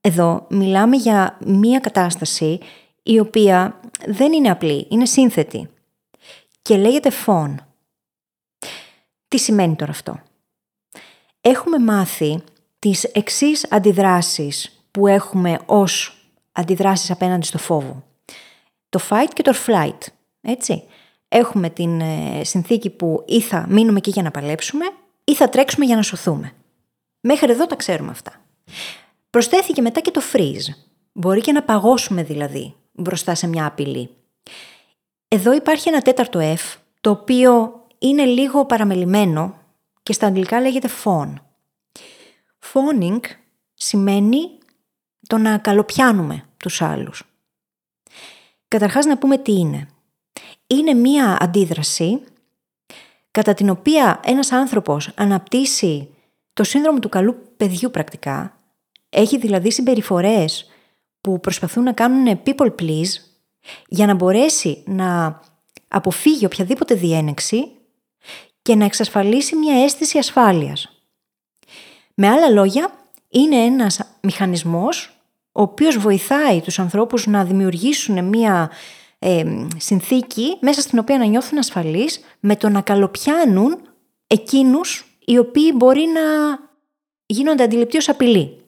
εδώ 0.00 0.46
μιλάμε 0.48 0.96
για 0.96 1.38
μια 1.44 1.78
κατάσταση 1.78 2.58
η 3.02 3.18
οποία 3.18 3.80
δεν 4.06 4.32
είναι 4.32 4.50
απλή, 4.50 4.86
είναι 4.90 5.06
σύνθετη. 5.06 5.68
Και 6.62 6.76
λέγεται 6.76 7.10
φων. 7.10 7.66
Τι 9.28 9.38
σημαίνει 9.38 9.76
τώρα 9.76 9.90
αυτό; 9.90 10.20
Έχουμε 11.40 11.78
μάθει 11.78 12.42
τις 12.78 13.04
εξής 13.04 13.66
αντιδράσεις 13.70 14.82
που 14.90 15.06
έχουμε 15.06 15.58
ως 15.66 16.16
αντιδράσεις 16.52 17.10
απέναντι 17.10 17.46
στο 17.46 17.58
φόβο. 17.58 18.02
Το 18.88 19.00
fight 19.08 19.30
και 19.32 19.42
το 19.42 19.52
flight, 19.66 19.98
έτσι. 20.40 20.82
Έχουμε 21.28 21.70
την 21.70 22.00
ε, 22.00 22.44
συνθήκη 22.44 22.90
που 22.90 23.24
ή 23.26 23.40
θα 23.40 23.66
μείνουμε 23.68 23.98
εκεί 23.98 24.10
για 24.10 24.22
να 24.22 24.30
παλέψουμε 24.30 24.84
ή 25.24 25.34
θα 25.34 25.48
τρέξουμε 25.48 25.84
για 25.84 25.96
να 25.96 26.02
σωθούμε. 26.02 26.52
Μέχρι 27.20 27.50
εδώ 27.50 27.66
τα 27.66 27.76
ξέρουμε 27.76 28.10
αυτά. 28.10 28.32
Προσθέθηκε 29.30 29.82
μετά 29.82 30.00
και 30.00 30.10
το 30.10 30.20
freeze. 30.32 30.74
Μπορεί 31.12 31.40
και 31.40 31.52
να 31.52 31.62
παγώσουμε 31.62 32.22
δηλαδή 32.22 32.74
μπροστά 32.92 33.34
σε 33.34 33.46
μια 33.46 33.66
απειλή. 33.66 34.10
Εδώ 35.28 35.52
υπάρχει 35.52 35.88
ένα 35.88 36.02
τέταρτο 36.02 36.40
F, 36.42 36.76
το 37.00 37.10
οποίο 37.10 37.80
είναι 37.98 38.24
λίγο 38.24 38.64
παραμελημένο 38.64 39.54
και 40.02 40.12
στα 40.12 40.26
αγγλικά 40.26 40.60
λέγεται 40.60 40.88
phone. 41.04 41.32
Phoning 42.72 43.20
σημαίνει 43.74 44.58
το 45.26 45.38
να 45.38 45.58
καλοπιάνουμε 45.58 46.44
τους 46.56 46.82
άλλους. 46.82 47.22
Καταρχάς 48.68 49.04
να 49.04 49.18
πούμε 49.18 49.38
τι 49.38 49.52
είναι. 49.52 49.88
Είναι 50.66 50.94
μία 50.94 51.36
αντίδραση 51.40 52.22
κατά 53.30 53.54
την 53.54 53.70
οποία 53.70 54.20
ένας 54.24 54.52
άνθρωπος 54.52 55.10
αναπτύσσει 55.14 56.14
το 56.52 56.64
σύνδρομο 56.64 56.98
του 56.98 57.08
καλού 57.08 57.36
παιδιού 57.56 57.90
πρακτικά. 57.90 58.60
Έχει 59.08 59.38
δηλαδή 59.38 59.70
συμπεριφορές 59.70 60.70
που 61.20 61.40
προσπαθούν 61.40 61.82
να 61.82 61.92
κάνουν 61.92 62.40
people 62.44 62.74
please 62.80 63.08
για 63.88 64.06
να 64.06 64.14
μπορέσει 64.14 64.82
να 64.86 65.40
αποφύγει 65.88 66.44
οποιαδήποτε 66.44 66.94
διένεξη 66.94 67.70
και 68.62 68.74
να 68.74 68.84
εξασφαλίσει 68.84 69.56
μια 69.56 69.82
αίσθηση 69.84 70.18
ασφάλειας. 70.18 70.95
Με 72.18 72.28
άλλα 72.28 72.50
λόγια, 72.50 72.90
είναι 73.28 73.56
ένας 73.56 74.00
μηχανισμός 74.20 75.20
ο 75.52 75.62
οποίος 75.62 75.98
βοηθάει 75.98 76.60
τους 76.60 76.78
ανθρώπους 76.78 77.26
να 77.26 77.44
δημιουργήσουν 77.44 78.24
μια 78.24 78.70
ε, 79.18 79.44
συνθήκη 79.76 80.56
μέσα 80.60 80.80
στην 80.80 80.98
οποία 80.98 81.18
να 81.18 81.24
νιώθουν 81.24 81.58
ασφαλείς 81.58 82.20
με 82.40 82.56
το 82.56 82.68
να 82.68 82.80
καλοπιάνουν 82.80 83.78
εκείνους 84.26 85.18
οι 85.24 85.38
οποίοι 85.38 85.72
μπορεί 85.74 86.06
να 86.06 86.20
γίνονται 87.26 87.62
αντιληπτοί 87.62 87.96
ως 87.96 88.08
απειλή. 88.08 88.64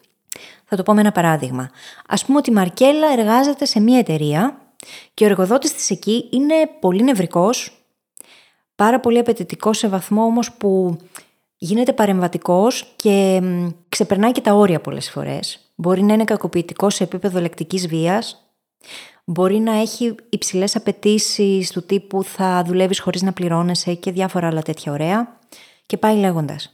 Θα 0.64 0.76
το 0.76 0.82
πω 0.82 0.94
με 0.94 1.00
ένα 1.00 1.12
παράδειγμα. 1.12 1.70
Ας 2.08 2.24
πούμε 2.24 2.38
ότι 2.38 2.50
η 2.50 2.52
Μαρκέλα 2.52 3.12
εργάζεται 3.12 3.64
σε 3.64 3.80
μια 3.80 3.98
εταιρεία 3.98 4.60
και 5.14 5.24
ο 5.24 5.26
εργοδότης 5.26 5.74
της 5.74 5.90
εκεί 5.90 6.28
είναι 6.30 6.54
πολύ 6.80 7.02
νευρικός, 7.02 7.84
πάρα 8.74 9.00
πολύ 9.00 9.18
απαιτητικός 9.18 9.78
σε 9.78 9.88
βαθμό 9.88 10.22
όμως 10.22 10.52
που 10.52 10.98
γίνεται 11.58 11.92
παρεμβατικός 11.92 12.92
και 12.96 13.42
ξεπερνάει 13.88 14.32
και 14.32 14.40
τα 14.40 14.54
όρια 14.54 14.80
πολλές 14.80 15.10
φορές. 15.10 15.60
Μπορεί 15.74 16.02
να 16.02 16.12
είναι 16.12 16.24
κακοποιητικός 16.24 16.94
σε 16.94 17.04
επίπεδο 17.04 17.40
λεκτικής 17.40 17.88
βίας, 17.88 18.52
μπορεί 19.24 19.58
να 19.58 19.80
έχει 19.80 20.14
υψηλές 20.28 20.76
απαιτήσεις 20.76 21.70
του 21.70 21.82
τύπου 21.82 22.24
θα 22.24 22.62
δουλεύεις 22.66 23.00
χωρίς 23.00 23.22
να 23.22 23.32
πληρώνεσαι 23.32 23.94
και 23.94 24.10
διάφορα 24.10 24.46
άλλα 24.46 24.62
τέτοια 24.62 24.92
ωραία 24.92 25.38
και 25.86 25.96
πάει 25.96 26.16
λέγοντας. 26.16 26.72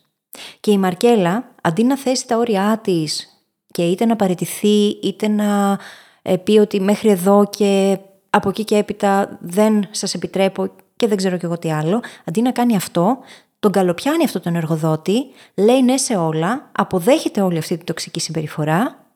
Και 0.60 0.70
η 0.70 0.78
Μαρκέλα, 0.78 1.54
αντί 1.62 1.84
να 1.84 1.98
θέσει 1.98 2.26
τα 2.26 2.36
όρια 2.36 2.80
της 2.82 3.28
και 3.66 3.86
είτε 3.86 4.04
να 4.04 4.16
παραιτηθεί 4.16 4.86
είτε 5.02 5.28
να 5.28 5.78
ε, 6.22 6.36
πει 6.36 6.58
ότι 6.58 6.80
μέχρι 6.80 7.08
εδώ 7.08 7.48
και 7.50 7.98
από 8.30 8.48
εκεί 8.48 8.64
και 8.64 8.76
έπειτα 8.76 9.38
δεν 9.40 9.88
σας 9.90 10.14
επιτρέπω 10.14 10.70
και 10.96 11.06
δεν 11.06 11.16
ξέρω 11.16 11.36
κι 11.36 11.44
εγώ 11.44 11.58
τι 11.58 11.72
άλλο, 11.72 12.00
αντί 12.24 12.42
να 12.42 12.52
κάνει 12.52 12.76
αυτό, 12.76 13.18
τον 13.64 13.72
καλοπιάνει 13.72 14.24
αυτό 14.24 14.40
τον 14.40 14.54
εργοδότη, 14.54 15.26
λέει 15.54 15.82
ναι 15.82 15.96
σε 15.96 16.16
όλα, 16.16 16.70
αποδέχεται 16.72 17.40
όλη 17.40 17.58
αυτή 17.58 17.76
την 17.76 17.86
τοξική 17.86 18.20
συμπεριφορά, 18.20 19.06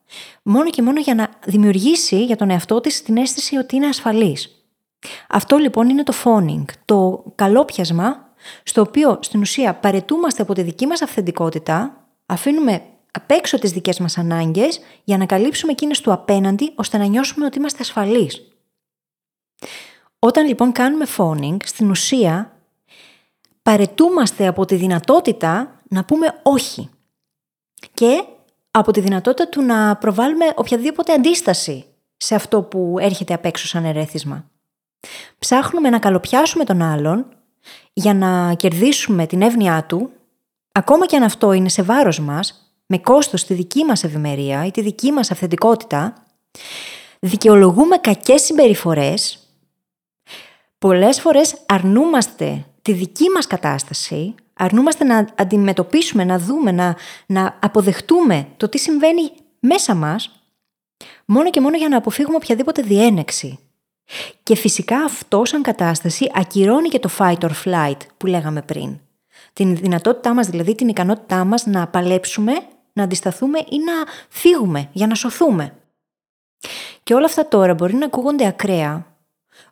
μόνο 0.43 0.69
και 0.69 0.81
μόνο 0.81 0.99
για 0.99 1.15
να 1.15 1.29
δημιουργήσει 1.45 2.23
για 2.25 2.35
τον 2.35 2.49
εαυτό 2.49 2.79
της 2.81 3.01
την 3.03 3.17
αίσθηση 3.17 3.57
ότι 3.57 3.75
είναι 3.75 3.87
ασφαλής. 3.87 4.63
Αυτό 5.29 5.57
λοιπόν 5.57 5.89
είναι 5.89 6.03
το 6.03 6.13
phoning, 6.23 6.63
το 6.85 7.23
καλόπιασμα, 7.35 8.33
στο 8.63 8.81
οποίο 8.81 9.19
στην 9.21 9.41
ουσία 9.41 9.75
παρετούμαστε 9.75 10.41
από 10.41 10.53
τη 10.53 10.61
δική 10.61 10.85
μας 10.85 11.01
αυθεντικότητα, 11.01 12.07
αφήνουμε 12.25 12.81
απ' 13.11 13.31
έξω 13.31 13.59
τις 13.59 13.71
δικές 13.71 13.99
μας 13.99 14.17
ανάγκες 14.17 14.79
για 15.03 15.17
να 15.17 15.25
καλύψουμε 15.25 15.71
εκείνες 15.71 16.01
του 16.01 16.11
απέναντι 16.11 16.71
ώστε 16.75 16.97
να 16.97 17.05
νιώσουμε 17.05 17.45
ότι 17.45 17.57
είμαστε 17.57 17.77
ασφαλείς. 17.81 18.47
Όταν 20.19 20.47
λοιπόν 20.47 20.71
κάνουμε 20.71 21.05
phoning, 21.17 21.57
στην 21.65 21.89
ουσία 21.89 22.53
παρετούμαστε 23.61 24.47
από 24.47 24.65
τη 24.65 24.75
δυνατότητα 24.75 25.79
να 25.89 26.05
πούμε 26.05 26.39
όχι 26.43 26.89
και 27.93 28.23
από 28.71 28.91
τη 28.91 28.99
δυνατότητα 28.99 29.49
του 29.49 29.61
να 29.61 29.95
προβάλλουμε 29.95 30.45
οποιαδήποτε 30.55 31.13
αντίσταση 31.13 31.85
σε 32.17 32.35
αυτό 32.35 32.61
που 32.61 32.95
έρχεται 32.99 33.33
απ' 33.33 33.45
έξω 33.45 33.67
σαν 33.67 33.85
ερέθισμα. 33.85 34.49
Ψάχνουμε 35.39 35.89
να 35.89 35.99
καλοπιάσουμε 35.99 36.63
τον 36.63 36.81
άλλον 36.81 37.25
για 37.93 38.13
να 38.13 38.53
κερδίσουμε 38.53 39.25
την 39.25 39.41
εύνοιά 39.41 39.85
του, 39.85 40.11
ακόμα 40.71 41.05
και 41.05 41.15
αν 41.15 41.23
αυτό 41.23 41.51
είναι 41.51 41.69
σε 41.69 41.81
βάρος 41.81 42.19
μας, 42.19 42.73
με 42.85 42.97
κόστος 42.97 43.45
τη 43.45 43.53
δική 43.53 43.83
μας 43.83 44.03
ευημερία 44.03 44.65
ή 44.65 44.71
τη 44.71 44.81
δική 44.81 45.11
μας 45.11 45.31
αυθεντικότητα, 45.31 46.13
δικαιολογούμε 47.19 47.97
κακές 47.97 48.41
συμπεριφορές, 48.41 49.47
πολλές 50.77 51.21
φορές 51.21 51.55
αρνούμαστε 51.65 52.65
τη 52.89 52.95
δική 52.95 53.29
μας 53.29 53.47
κατάσταση, 53.47 54.35
αρνούμαστε 54.53 55.03
να 55.03 55.27
αντιμετωπίσουμε, 55.35 56.23
να 56.23 56.39
δούμε, 56.39 56.71
να, 56.71 56.95
να 57.25 57.57
αποδεχτούμε 57.61 58.47
το 58.57 58.69
τι 58.69 58.77
συμβαίνει 58.77 59.31
μέσα 59.59 59.95
μας, 59.95 60.43
μόνο 61.25 61.49
και 61.49 61.61
μόνο 61.61 61.77
για 61.77 61.89
να 61.89 61.97
αποφύγουμε 61.97 62.35
οποιαδήποτε 62.35 62.81
διένεξη. 62.81 63.59
Και 64.43 64.55
φυσικά 64.55 64.97
αυτό 64.97 65.45
σαν 65.45 65.61
κατάσταση 65.61 66.31
ακυρώνει 66.33 66.89
και 66.89 66.99
το 66.99 67.09
fight 67.17 67.37
or 67.39 67.51
flight 67.65 67.97
που 68.17 68.25
λέγαμε 68.25 68.61
πριν. 68.61 68.99
Την 69.53 69.75
δυνατότητά 69.75 70.33
μας, 70.33 70.47
δηλαδή 70.47 70.75
την 70.75 70.87
ικανότητά 70.87 71.43
μας 71.43 71.65
να 71.65 71.87
παλέψουμε, 71.87 72.53
να 72.93 73.03
αντισταθούμε 73.03 73.59
ή 73.59 73.77
να 73.77 73.93
φύγουμε 74.29 74.89
για 74.91 75.07
να 75.07 75.15
σωθούμε. 75.15 75.73
Και 77.03 77.13
όλα 77.13 77.25
αυτά 77.25 77.47
τώρα 77.47 77.73
μπορεί 77.73 77.93
να 77.93 78.05
ακούγονται 78.05 78.47
ακραία, 78.47 79.05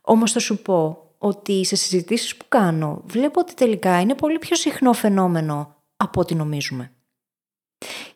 όμως 0.02 0.32
θα 0.32 0.40
σου 0.40 0.62
πω 0.62 1.07
ότι 1.18 1.66
σε 1.66 1.76
συζητήσεις 1.76 2.36
που 2.36 2.46
κάνω 2.48 3.02
βλέπω 3.06 3.40
ότι 3.40 3.54
τελικά 3.54 4.00
είναι 4.02 4.16
πολύ 4.16 4.40
πιο 4.40 4.56
συχνό 4.56 4.94
φαινόμενο 4.94 5.76
από 5.98 6.22
ό,τι 6.22 6.36
νομίζουμε. 6.36 6.92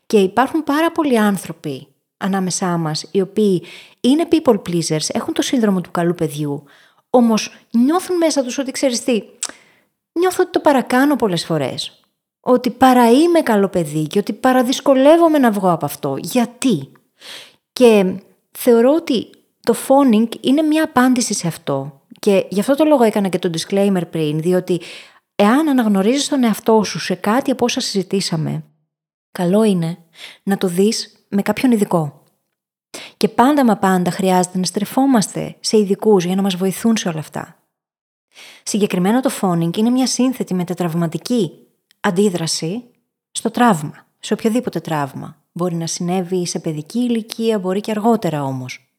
Και 0.06 0.20
υπάρχουν 0.20 0.64
πάρα 0.64 0.92
πολλοί 0.92 1.20
άνθρωποι 1.20 1.88
ανάμεσά 2.18 2.78
μας 2.78 3.06
οι 3.12 3.22
οποίοι 3.22 3.64
είναι 4.02 4.28
people 4.32 4.62
pleasers, 4.70 5.08
έχουν 5.14 5.34
το 5.34 5.42
σύνδρομο 5.42 5.82
του 5.82 5.92
καλού 5.92 6.16
παιδιού, 6.16 6.64
όμως 7.10 7.66
νιώθουν 7.72 8.18
μέσα 8.18 8.44
τους 8.44 8.58
ότι 8.58 8.72
ξέρεις 8.72 9.04
τι, 9.04 9.24
νιώθω 10.20 10.42
ότι 10.44 10.52
το 10.52 10.60
παρακάνω 10.60 11.16
πολλές 11.16 11.46
φορές. 11.46 11.96
Ότι 12.40 12.70
παρά 12.70 13.12
είμαι 13.12 13.42
καλό 13.42 13.68
παιδί 13.68 14.08
και 14.08 14.20
ότι 14.20 14.34
παραδυσκολεύομαι 14.34 15.38
να 15.38 15.52
βγω 15.52 15.72
από 15.72 15.86
αυτό. 15.86 16.16
Γιατί; 16.20 16.92
Και 17.74 18.16
θεωρώ 18.52 18.94
ότι 18.94 19.30
το 19.60 19.76
phoning 19.88 20.28
είναι 20.42 20.62
μια 20.62 20.84
απάντηση 20.84 21.34
σε 21.34 21.48
αυτό. 21.48 22.01
Και 22.26 22.46
γι' 22.50 22.60
αυτό 22.60 22.76
το 22.76 22.84
λόγο 22.84 23.04
έκανα 23.04 23.28
και 23.28 23.40
το 23.40 23.50
disclaimer 23.54 24.02
πριν, 24.10 24.40
διότι 24.40 24.82
εάν 25.36 25.68
αναγνωρίζεις 25.68 26.28
τον 26.28 26.44
εαυτό 26.44 26.84
σου 26.84 27.00
σε 27.00 27.16
κάτι 27.16 27.52
από 27.52 27.66
όσα 27.66 27.80
συζητήσαμε, 27.80 28.64
καλό 29.32 29.64
είναι 29.64 29.98
να 30.44 30.58
το 30.58 30.68
δεις 30.68 31.26
με 31.30 31.42
κάποιον 31.42 31.72
ειδικό. 31.72 32.24
Και 33.18 33.28
πάντα 33.28 33.66
μα 33.66 33.78
πάντα 33.78 34.12
χρειάζεται 34.12 34.58
να 34.58 34.64
στρεφόμαστε 34.64 35.56
σε 35.60 35.78
ειδικούς 35.78 36.26
για 36.26 36.36
να 36.36 36.42
μας 36.42 36.56
βοηθούν 36.56 36.98
σε 36.98 37.10
όλα 37.10 37.20
αυτά. 37.20 37.64
Συγκεκριμένα 38.64 39.22
το 39.22 39.30
phoning 39.42 39.78
είναι 39.78 39.90
μια 39.90 40.08
σύνθετη 40.08 40.54
μετατραυματική 40.54 41.52
αντίδραση 42.00 42.84
στο 43.32 43.52
τραύμα, 43.52 44.08
σε 44.20 44.34
οποιοδήποτε 44.34 44.80
τραύμα. 44.80 45.44
Μπορεί 45.52 45.76
να 45.76 45.88
συνέβη 45.88 46.48
σε 46.48 46.60
παιδική 46.60 47.00
ηλικία, 47.00 47.60
μπορεί 47.60 47.82
και 47.82 47.92
αργότερα 47.92 48.44
όμως. 48.44 48.92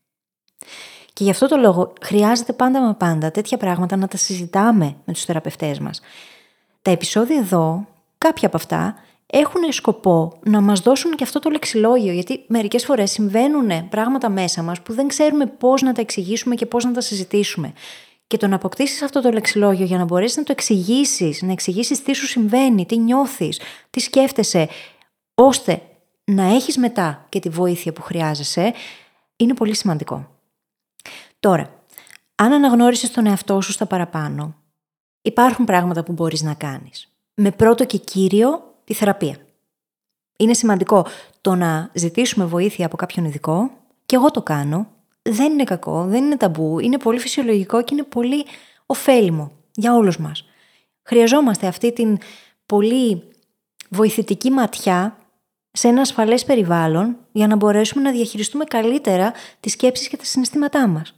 Και 1.13 1.25
γι' 1.25 1.31
αυτό 1.31 1.49
το 1.49 1.57
λόγο 1.57 1.93
χρειάζεται 2.01 2.53
πάντα 2.53 2.81
μα 2.81 2.95
πάντα 2.95 3.31
τέτοια 3.31 3.57
πράγματα 3.57 3.97
να 3.97 4.09
τα 4.09 4.17
συζητάμε 4.17 4.97
με 5.05 5.13
τους 5.13 5.25
θεραπευτές 5.25 5.79
μας. 5.79 6.01
Τα 6.83 6.91
επεισόδια 6.91 7.39
εδώ, 7.39 7.87
κάποια 8.19 8.47
από 8.47 8.57
αυτά, 8.57 8.95
έχουν 9.27 9.73
σκοπό 9.73 10.39
να 10.43 10.61
μας 10.61 10.81
δώσουν 10.81 11.15
και 11.15 11.25
αυτό 11.25 11.39
το 11.39 11.51
λεξιλόγιο, 11.51 12.13
γιατί 12.13 12.45
μερικές 12.47 12.85
φορές 12.85 13.11
συμβαίνουν 13.11 13.89
πράγματα 13.89 14.29
μέσα 14.29 14.63
μας 14.63 14.81
που 14.81 14.93
δεν 14.93 15.09
ξέρουμε 15.09 15.47
πώς 15.47 15.83
να 15.83 15.93
τα 15.93 16.01
εξηγήσουμε 16.01 16.55
και 16.55 16.67
πώς 16.67 16.85
να 16.85 16.93
τα 16.93 17.01
συζητήσουμε. 17.01 17.73
Και 18.27 18.37
το 18.37 18.47
να 18.47 18.55
αποκτήσεις 18.55 19.03
αυτό 19.03 19.21
το 19.21 19.31
λεξιλόγιο 19.31 19.85
για 19.85 19.99
να 19.99 20.05
μπορέσεις 20.05 20.37
να 20.37 20.43
το 20.43 20.53
εξηγήσεις, 20.53 21.43
να 21.43 21.53
εξηγήσεις 21.53 22.03
τι 22.03 22.15
σου 22.15 22.27
συμβαίνει, 22.27 22.87
τι 22.87 22.97
νιώθεις, 22.97 23.61
τι 23.91 24.01
σκέφτεσαι, 24.01 24.69
ώστε 25.35 25.83
να 26.25 26.43
έχεις 26.43 26.77
μετά 26.77 27.27
και 27.29 27.41
τη 27.41 27.49
βοήθεια 27.49 27.93
που 27.93 28.03
χρειάζεσαι, 28.03 28.73
είναι 29.37 29.55
πολύ 29.55 29.75
σημαντικό. 29.75 30.32
Τώρα, 31.43 31.85
αν 32.35 32.53
αναγνώρισες 32.53 33.11
τον 33.11 33.27
εαυτό 33.27 33.61
σου 33.61 33.73
στα 33.73 33.87
παραπάνω, 33.87 34.55
υπάρχουν 35.23 35.65
πράγματα 35.65 36.03
που 36.03 36.13
μπορείς 36.13 36.43
να 36.43 36.55
κάνεις. 36.55 37.13
Με 37.35 37.51
πρώτο 37.51 37.85
και 37.85 37.99
κύριο 37.99 38.75
τη 38.85 38.95
θεραπεία. 38.95 39.37
Είναι 40.37 40.55
σημαντικό 40.55 41.07
το 41.41 41.55
να 41.55 41.91
ζητήσουμε 41.95 42.45
βοήθεια 42.45 42.87
από 42.87 42.97
κάποιον 42.97 43.25
ειδικό, 43.25 43.71
και 44.07 44.17
εγώ 44.17 44.31
το 44.31 44.43
κάνω. 44.43 44.87
Δεν 45.23 45.53
είναι 45.53 45.65
κακό, 45.65 46.05
δεν 46.05 46.25
είναι 46.25 46.37
ταμπού, 46.37 46.79
είναι 46.79 46.99
πολύ 46.99 47.19
φυσιολογικό 47.19 47.83
και 47.83 47.95
είναι 47.95 48.03
πολύ 48.03 48.45
ωφέλιμο 48.87 49.53
για 49.75 49.95
όλους 49.95 50.19
μας. 50.19 50.45
Χρειαζόμαστε 51.03 51.67
αυτή 51.67 51.93
την 51.93 52.19
πολύ 52.67 53.23
βοηθητική 53.89 54.51
ματιά 54.51 55.17
σε 55.73 55.89
ένα 55.89 56.01
ασφαλές 56.01 56.45
περιβάλλον 56.45 57.17
για 57.33 57.47
να 57.47 57.57
μπορέσουμε 57.57 58.03
να 58.03 58.11
διαχειριστούμε 58.11 58.65
καλύτερα 58.65 59.33
τις 59.61 59.73
σκέψεις 59.73 60.09
και 60.09 60.17
τα 60.17 60.25
συναισθήματά 60.25 60.87
μας. 60.87 61.15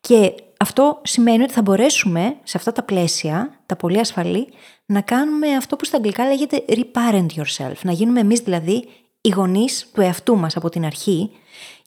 Και 0.00 0.34
αυτό 0.58 1.00
σημαίνει 1.04 1.42
ότι 1.42 1.52
θα 1.52 1.62
μπορέσουμε 1.62 2.36
σε 2.42 2.56
αυτά 2.56 2.72
τα 2.72 2.82
πλαίσια, 2.82 3.60
τα 3.66 3.76
πολύ 3.76 3.98
ασφαλή, 3.98 4.48
να 4.86 5.00
κάνουμε 5.00 5.54
αυτό 5.56 5.76
που 5.76 5.84
στα 5.84 5.96
αγγλικά 5.96 6.26
λέγεται 6.26 6.64
reparent 6.68 7.26
yourself. 7.36 7.74
Να 7.82 7.92
γίνουμε 7.92 8.20
εμείς 8.20 8.40
δηλαδή 8.40 8.88
οι 9.20 9.28
γονείς 9.28 9.90
του 9.92 10.00
εαυτού 10.00 10.36
μας 10.36 10.56
από 10.56 10.68
την 10.68 10.84
αρχή 10.84 11.30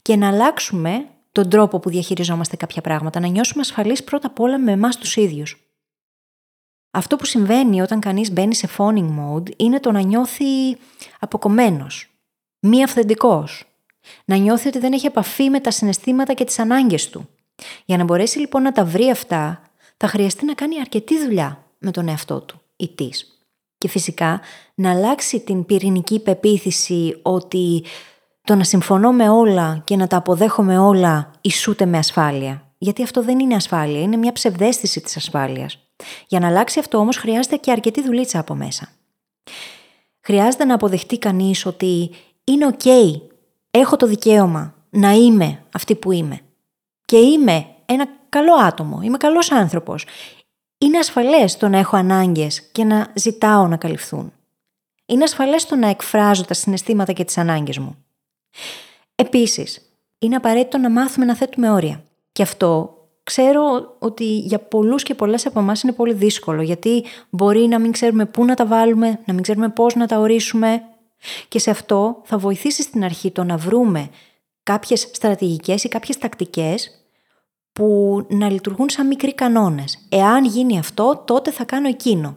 και 0.01 0.16
να 0.16 0.28
αλλάξουμε 0.28 1.06
τον 1.32 1.50
τρόπο 1.50 1.80
που 1.80 1.90
διαχειριζόμαστε 1.90 2.56
κάποια 2.56 2.82
πράγματα, 2.82 3.20
να 3.20 3.28
νιώσουμε 3.28 3.62
ασφαλείς 3.62 4.04
πρώτα 4.04 4.28
απ' 4.28 4.40
όλα 4.40 4.60
με 4.60 4.72
εμάς 4.72 4.98
τους 4.98 5.16
ίδιους. 5.16 5.72
Αυτό 6.92 7.16
που 7.16 7.25
συμβαίνει 7.25 7.82
όταν 7.82 8.00
κανείς 8.00 8.32
μπαίνει 8.32 8.56
σε 8.56 8.70
phoning 8.78 9.10
mode 9.20 9.56
είναι 9.56 9.80
το 9.80 9.92
να 9.92 10.01
νιώθει 10.01 10.78
αποκομμένος, 11.20 12.10
μη 12.60 12.84
αυθεντικός, 12.84 13.63
να 14.25 14.36
νιώθει 14.36 14.68
ότι 14.68 14.80
δεν 14.80 14.94
έχει 14.94 15.06
επαφή 15.06 15.50
με 15.50 15.60
τα 15.60 15.72
συναισθήματα 15.72 16.34
και 16.34 16.44
τις 16.44 16.60
ανάγκες 16.60 17.10
του. 17.10 17.30
Για 17.86 17.98
να 17.98 18.03
μπορέσει 18.03 18.39
λοιπόν 18.39 18.62
να 18.62 18.72
τα 18.72 18.86
βρει 18.86 19.10
αυτά, 19.10 19.62
θα 19.98 20.08
χρειαστεί 20.08 20.46
να 20.46 20.53
κάνει 20.53 20.80
αρκετή 20.80 21.24
δουλειά 21.24 21.63
με 21.77 21.91
τον 21.91 22.08
εαυτό 22.08 22.41
του 22.41 22.62
ή 22.75 22.89
της. 22.89 23.46
Και 23.77 23.88
φυσικά 23.88 24.41
να 24.75 24.91
αλλάξει 24.91 25.39
την 25.39 25.65
πυρηνική 25.65 26.20
πεποίθηση 26.20 27.20
ότι 27.22 27.84
το 28.44 28.56
να 28.56 28.63
συμφωνώ 28.63 29.12
με 29.12 29.30
όλα 29.30 29.82
και 29.84 29.96
να 29.96 30.08
τα 30.08 30.18
αποδέχομαι 30.18 30.77
όλα 30.77 31.32
ισούται 31.41 31.86
με 31.86 31.98
ασφάλεια. 31.98 32.74
Γιατί 32.77 33.03
αυτό 33.03 33.24
δεν 33.24 33.39
είναι 33.39 33.56
ασφάλεια, 33.56 34.01
είναι 34.01 34.18
μια 34.18 34.32
ψευδέστηση 34.32 35.01
της 35.01 35.18
ασφάλειας. 35.18 35.77
Για 36.27 36.39
να 36.39 36.48
αλλάξει 36.48 36.80
αυτό 36.80 36.98
όμως 36.98 37.18
χρειάζεται 37.18 37.56
και 37.56 37.72
αρκετή 37.72 38.01
δουλίτσα 38.01 38.39
από 38.39 38.56
μέσα. 38.56 38.89
Χρειάζεται 40.22 40.65
να 40.65 40.74
αποδεχτεί 40.74 41.18
κανείς 41.18 41.65
ότι 41.65 42.10
είναι 42.44 42.75
ok, 42.77 42.88
έχω 43.72 43.96
το 43.96 44.08
δικαίωμα 44.08 44.74
να 44.89 45.12
είμαι 45.12 45.63
αυτή 45.72 45.96
που 45.96 46.12
είμαι. 46.12 46.39
Και 47.12 47.18
είμαι 47.18 47.65
ένα 47.86 48.08
καλό 48.30 48.53
άτομο, 48.53 49.00
είμαι 49.03 49.18
καλός 49.18 49.51
άνθρωπος. 49.51 50.06
Είναι 50.77 50.98
ασφαλές 50.98 51.58
το 51.58 51.68
να 51.68 51.77
έχω 51.77 51.98
ανάγκες 51.98 52.62
και 52.62 52.84
να 52.84 53.12
ζητάω 53.15 53.68
να 53.68 53.77
καλυφθούν. 53.77 54.34
Είναι 55.06 55.24
ασφαλές 55.24 55.65
το 55.65 55.75
να 55.75 55.88
εκφράζω 55.88 56.46
τα 56.46 56.53
συναισθήματα 56.53 57.12
και 57.12 57.24
τις 57.24 57.38
ανάγκες 57.38 57.77
μου. 57.77 58.06
Επίσης, 59.15 59.82
είναι 60.20 60.36
απαραίτητο 60.36 60.77
να 60.77 60.89
μάθουμε 60.89 61.25
να 61.25 61.36
θέτουμε 61.36 61.72
όρια. 61.72 62.03
Και 62.32 62.41
αυτό 62.41 62.98
ξέρω 63.24 63.96
ότι 64.00 64.38
για 64.38 64.60
πολλούς 64.60 65.03
και 65.03 65.15
πολλές 65.15 65.46
από 65.46 65.60
εμάς 65.60 65.82
είναι 65.82 65.94
πολύ 65.94 66.13
δύσκολο, 66.13 66.62
γιατί 66.62 67.06
μπορεί 67.30 67.68
να 67.68 67.80
μην 67.80 67.91
ξέρουμε 67.91 68.25
πού 68.25 68.46
να 68.46 68.56
τα 68.56 68.65
βάλουμε, 68.65 69.20
να 69.25 69.34
μην 69.34 69.44
ξέρουμε 69.44 69.70
πώς 69.70 69.96
να 69.96 70.08
τα 70.08 70.20
ορίσουμε. 70.20 70.82
Και 71.48 71.60
σε 71.60 71.70
αυτό 71.70 72.22
θα 72.24 72.38
βοηθήσει 72.38 72.82
στην 72.82 73.03
αρχή 73.03 73.32
το 73.32 73.44
να 73.44 73.58
βρούμε 73.58 74.10
κάποιες 74.63 75.10
στρατηγικές 75.12 75.84
ή 75.84 75.89
κάποιες 75.89 76.18
τακτικές 76.18 76.96
που 77.74 78.25
να 78.30 78.50
λειτουργούν 78.50 78.90
σαν 78.90 79.08
μικροί 79.08 79.36
κανόνες. 79.36 80.06
Εάν 80.10 80.46
γίνει 80.46 80.80
αυτό, 80.80 81.24
τότε 81.25 81.51
θα 81.51 81.63
κάνω 81.63 81.88
εκείνο. 81.88 82.36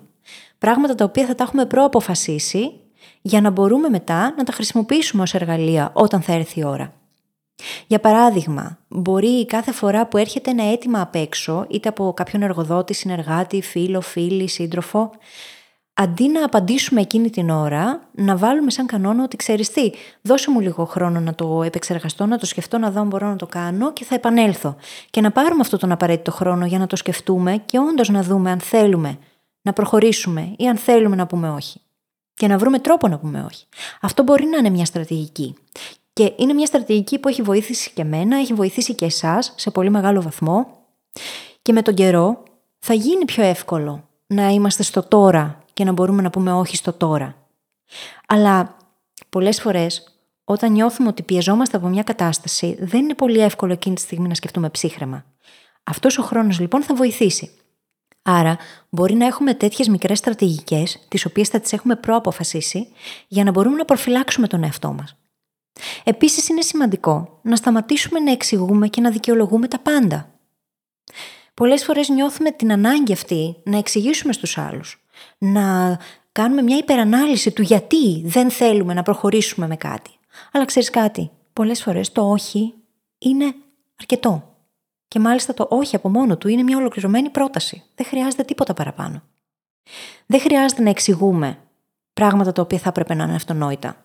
Πράγματα 0.59 0.95
τα 0.95 1.05
οποία 1.05 1.27
θα 1.27 1.35
τα 1.35 1.45
έχουμε 1.45 1.67
προαποφασίσει 1.67 2.73
για 3.23 3.41
να 3.41 3.51
μπορούμε 3.51 3.89
μετά 3.89 4.35
να 4.37 4.45
τα 4.45 4.53
χρησιμοποιήσουμε 4.53 5.23
ως 5.23 5.35
εργαλεία 5.35 5.91
όταν 5.95 6.23
θα 6.23 6.33
έρθει 6.33 6.61
η 6.61 6.65
ώρα. 6.65 6.93
Για 7.87 8.01
παράδειγμα, 8.01 8.79
μπορεί 8.89 9.47
κάθε 9.47 9.73
φορά 9.73 10.07
που 10.07 10.17
έρχεται 10.17 10.51
ένα 10.51 10.73
αίτημα 10.73 11.01
απ' 11.01 11.15
έξω, 11.15 11.67
είτε 11.71 11.89
από 11.89 12.13
κάποιον 12.17 12.43
εργοδότη, 12.43 12.95
συνεργάτη, 12.95 13.63
φίλο, 13.63 14.01
φίλη, 14.01 14.49
σύντροφο, 14.49 15.11
αντί 15.95 16.29
να 16.29 16.45
απαντήσουμε 16.45 17.01
εκείνη 17.01 17.31
την 17.31 17.51
ώρα, 17.51 18.09
να 18.13 18.37
βάλουμε 18.37 18.71
σαν 18.71 18.87
κανόνα 18.87 19.23
ότι 19.23 19.37
ξέρεις 19.37 19.71
τι, 19.71 19.91
δώσε 20.23 20.51
μου 20.51 20.61
λίγο 20.61 20.85
χρόνο 20.85 21.21
να 21.21 21.35
το 21.35 21.63
επεξεργαστώ, 21.63 22.27
να 22.27 22.39
το 22.39 22.47
σκεφτώ, 22.47 22.79
να 22.79 22.91
δω 22.91 23.01
αν 23.01 23.07
μπορώ 23.07 23.29
να 23.29 23.37
το 23.37 23.47
κάνω 23.47 23.93
και 23.93 24.05
θα 24.05 24.15
επανέλθω. 24.15 24.77
Και 25.11 25.21
να 25.21 25.31
πάρουμε 25.31 25.61
αυτόν 25.61 25.79
τον 25.79 25.93
απαραίτητο 25.93 26.31
χρόνο 26.31 26.67
για 26.67 26.79
να 26.79 26.87
το 26.87 26.97
σκεφτούμε 26.97 27.63
και 27.67 27.79
όντως 27.79 28.09
να 28.09 28.23
δούμε 28.23 28.51
αν 28.51 28.61
θέλουμε 28.61 29.19
να 29.63 29.73
προχωρήσουμε 29.73 30.55
ή 30.57 30.69
αν 30.69 30.77
θέλουμε 30.77 31.17
να 31.17 31.27
πούμε 31.27 31.51
όχι. 31.51 31.81
Και 32.35 32.47
να 32.47 32.59
βρούμε 32.59 32.79
τρόπο 32.79 33.09
να 33.09 33.19
πούμε 33.19 33.47
όχι. 33.51 33.67
Αυτό 34.01 34.23
μπορεί 34.23 34.45
να 34.45 34.57
είναι 34.57 34.71
μια 34.71 34.85
στρατηγική. 34.85 35.55
Και 36.13 36.33
είναι 36.37 36.53
μια 36.53 36.67
στρατηγική 36.67 37.19
που 37.19 37.29
έχει 37.29 37.43
βοηθήσει 37.43 37.91
και 37.95 38.03
εμένα, 38.03 38.37
έχει 38.37 38.55
βοηθήσει 38.55 38.95
και 38.95 39.05
εσάς 39.05 39.53
σε 39.57 39.71
πολύ 39.71 39.91
μεγάλο 39.91 40.23
βαθμό. 40.23 40.67
Και 41.63 41.73
με 41.73 41.83
τον 41.83 41.95
καιρό 41.95 42.43
θα 42.79 42.95
γίνει 42.95 43.25
πιο 43.25 43.45
εύκολο 43.45 44.09
να 44.27 44.49
είμαστε 44.49 44.83
στο 44.83 45.03
τώρα 45.03 45.64
και 45.75 45.85
να 45.85 45.93
μπορούμε 45.93 46.23
να 46.23 46.31
πούμε 46.31 46.53
όχι 46.53 46.77
στο 46.77 46.93
τώρα. 46.93 47.37
Αλλά 48.27 48.77
πολλές 49.29 49.61
φορές 49.61 50.19
όταν 50.45 50.73
νιώθουμε 50.73 51.09
ότι 51.09 51.23
πιεζόμαστε 51.23 51.77
από 51.77 51.89
μια 51.89 52.03
κατάσταση 52.03 52.77
δεν 52.81 53.03
είναι 53.03 53.15
πολύ 53.15 53.39
εύκολο 53.39 53.73
εκείνη 53.73 53.95
τη 53.95 54.01
στιγμή 54.01 54.29
να 54.29 54.35
σκεφτούμε 54.35 54.71
ψύχρεμα. 54.71 55.25
Αυτός 55.85 56.19
ο 56.19 56.23
χρόνος 56.23 56.59
λοιπόν 56.61 56.83
θα 56.83 56.95
βοηθήσει. 56.95 57.51
Άρα, 58.23 58.59
μπορεί 58.89 59.15
να 59.15 59.27
έχουμε 59.27 59.55
τέτοιες 59.55 59.89
μικρές 59.89 60.19
στρατηγικές, 60.19 61.05
τις 61.09 61.25
οποίες 61.25 61.49
θα 61.49 61.61
τις 61.61 61.73
έχουμε 61.73 61.97
προαποφασίσει, 61.97 62.89
για 63.29 63.45
να 63.45 63.51
μπορούμε 63.51 63.77
να 63.77 63.85
προφυλάξουμε 63.85 64.47
τον 64.47 64.65
εαυτό 64.65 64.93
μας. 64.93 65.17
Επίσης, 66.05 66.49
είναι 66.49 66.61
σημαντικό 66.63 67.39
να 67.43 67.57
σταματήσουμε 67.57 68.21
να 68.21 68.31
εξηγούμε 68.31 68.89
και 68.89 69.01
να 69.01 69.11
δικαιολογούμε 69.11 69.69
τα 69.69 69.79
πάντα. 69.79 70.31
Πολλές 71.55 71.85
φορές 71.85 72.09
νιώθουμε 72.09 72.51
την 72.51 72.73
ανάγκη 72.73 73.13
αυτή 73.13 73.57
να 73.65 73.79
εξηγήσουμε 73.79 74.33
στους 74.33 74.59
άλλους, 74.59 75.04
να 75.39 75.99
κάνουμε 76.33 76.63
μια 76.63 76.77
υπερανάλυση 76.77 77.53
του 77.53 77.63
γιατί 77.63 78.23
δεν 78.25 78.51
θέλουμε 78.51 78.95
να 78.95 79.03
προχωρήσουμε 79.03 79.67
με 79.67 79.77
κάτι. 79.77 80.11
Αλλά 80.53 80.65
ξέρεις 80.65 80.91
κάτι, 80.91 81.31
πολλές 81.53 81.83
φορές 81.83 82.13
το 82.13 82.31
όχι 82.31 82.75
είναι 83.19 83.55
αρκετό. 84.01 84.49
Και 85.09 85.19
μάλιστα 85.19 85.55
το 85.55 85.67
όχι 85.71 85.97
από 85.97 86.09
μόνο 86.09 86.37
του 86.37 86.49
είναι 86.49 86.63
μια 86.63 86.77
ολοκληρωμένη 86.77 87.31
πρόταση. 87.31 87.83
Δεν 87.95 88.07
χρειάζεται 88.07 88.43
τίποτα 88.43 88.75
παραπάνω. 88.75 89.23
Δεν 90.27 90.41
χρειάζεται 90.41 90.83
να 90.83 90.91
εξηγούμε 90.91 91.59
πράγματα 92.13 92.53
τα 92.53 92.63
οποία 92.63 92.79
θα 92.79 92.89
έπρεπε 92.89 93.15
να 93.15 93.25
είναι 93.25 93.35
αυτονόητα. 93.35 94.05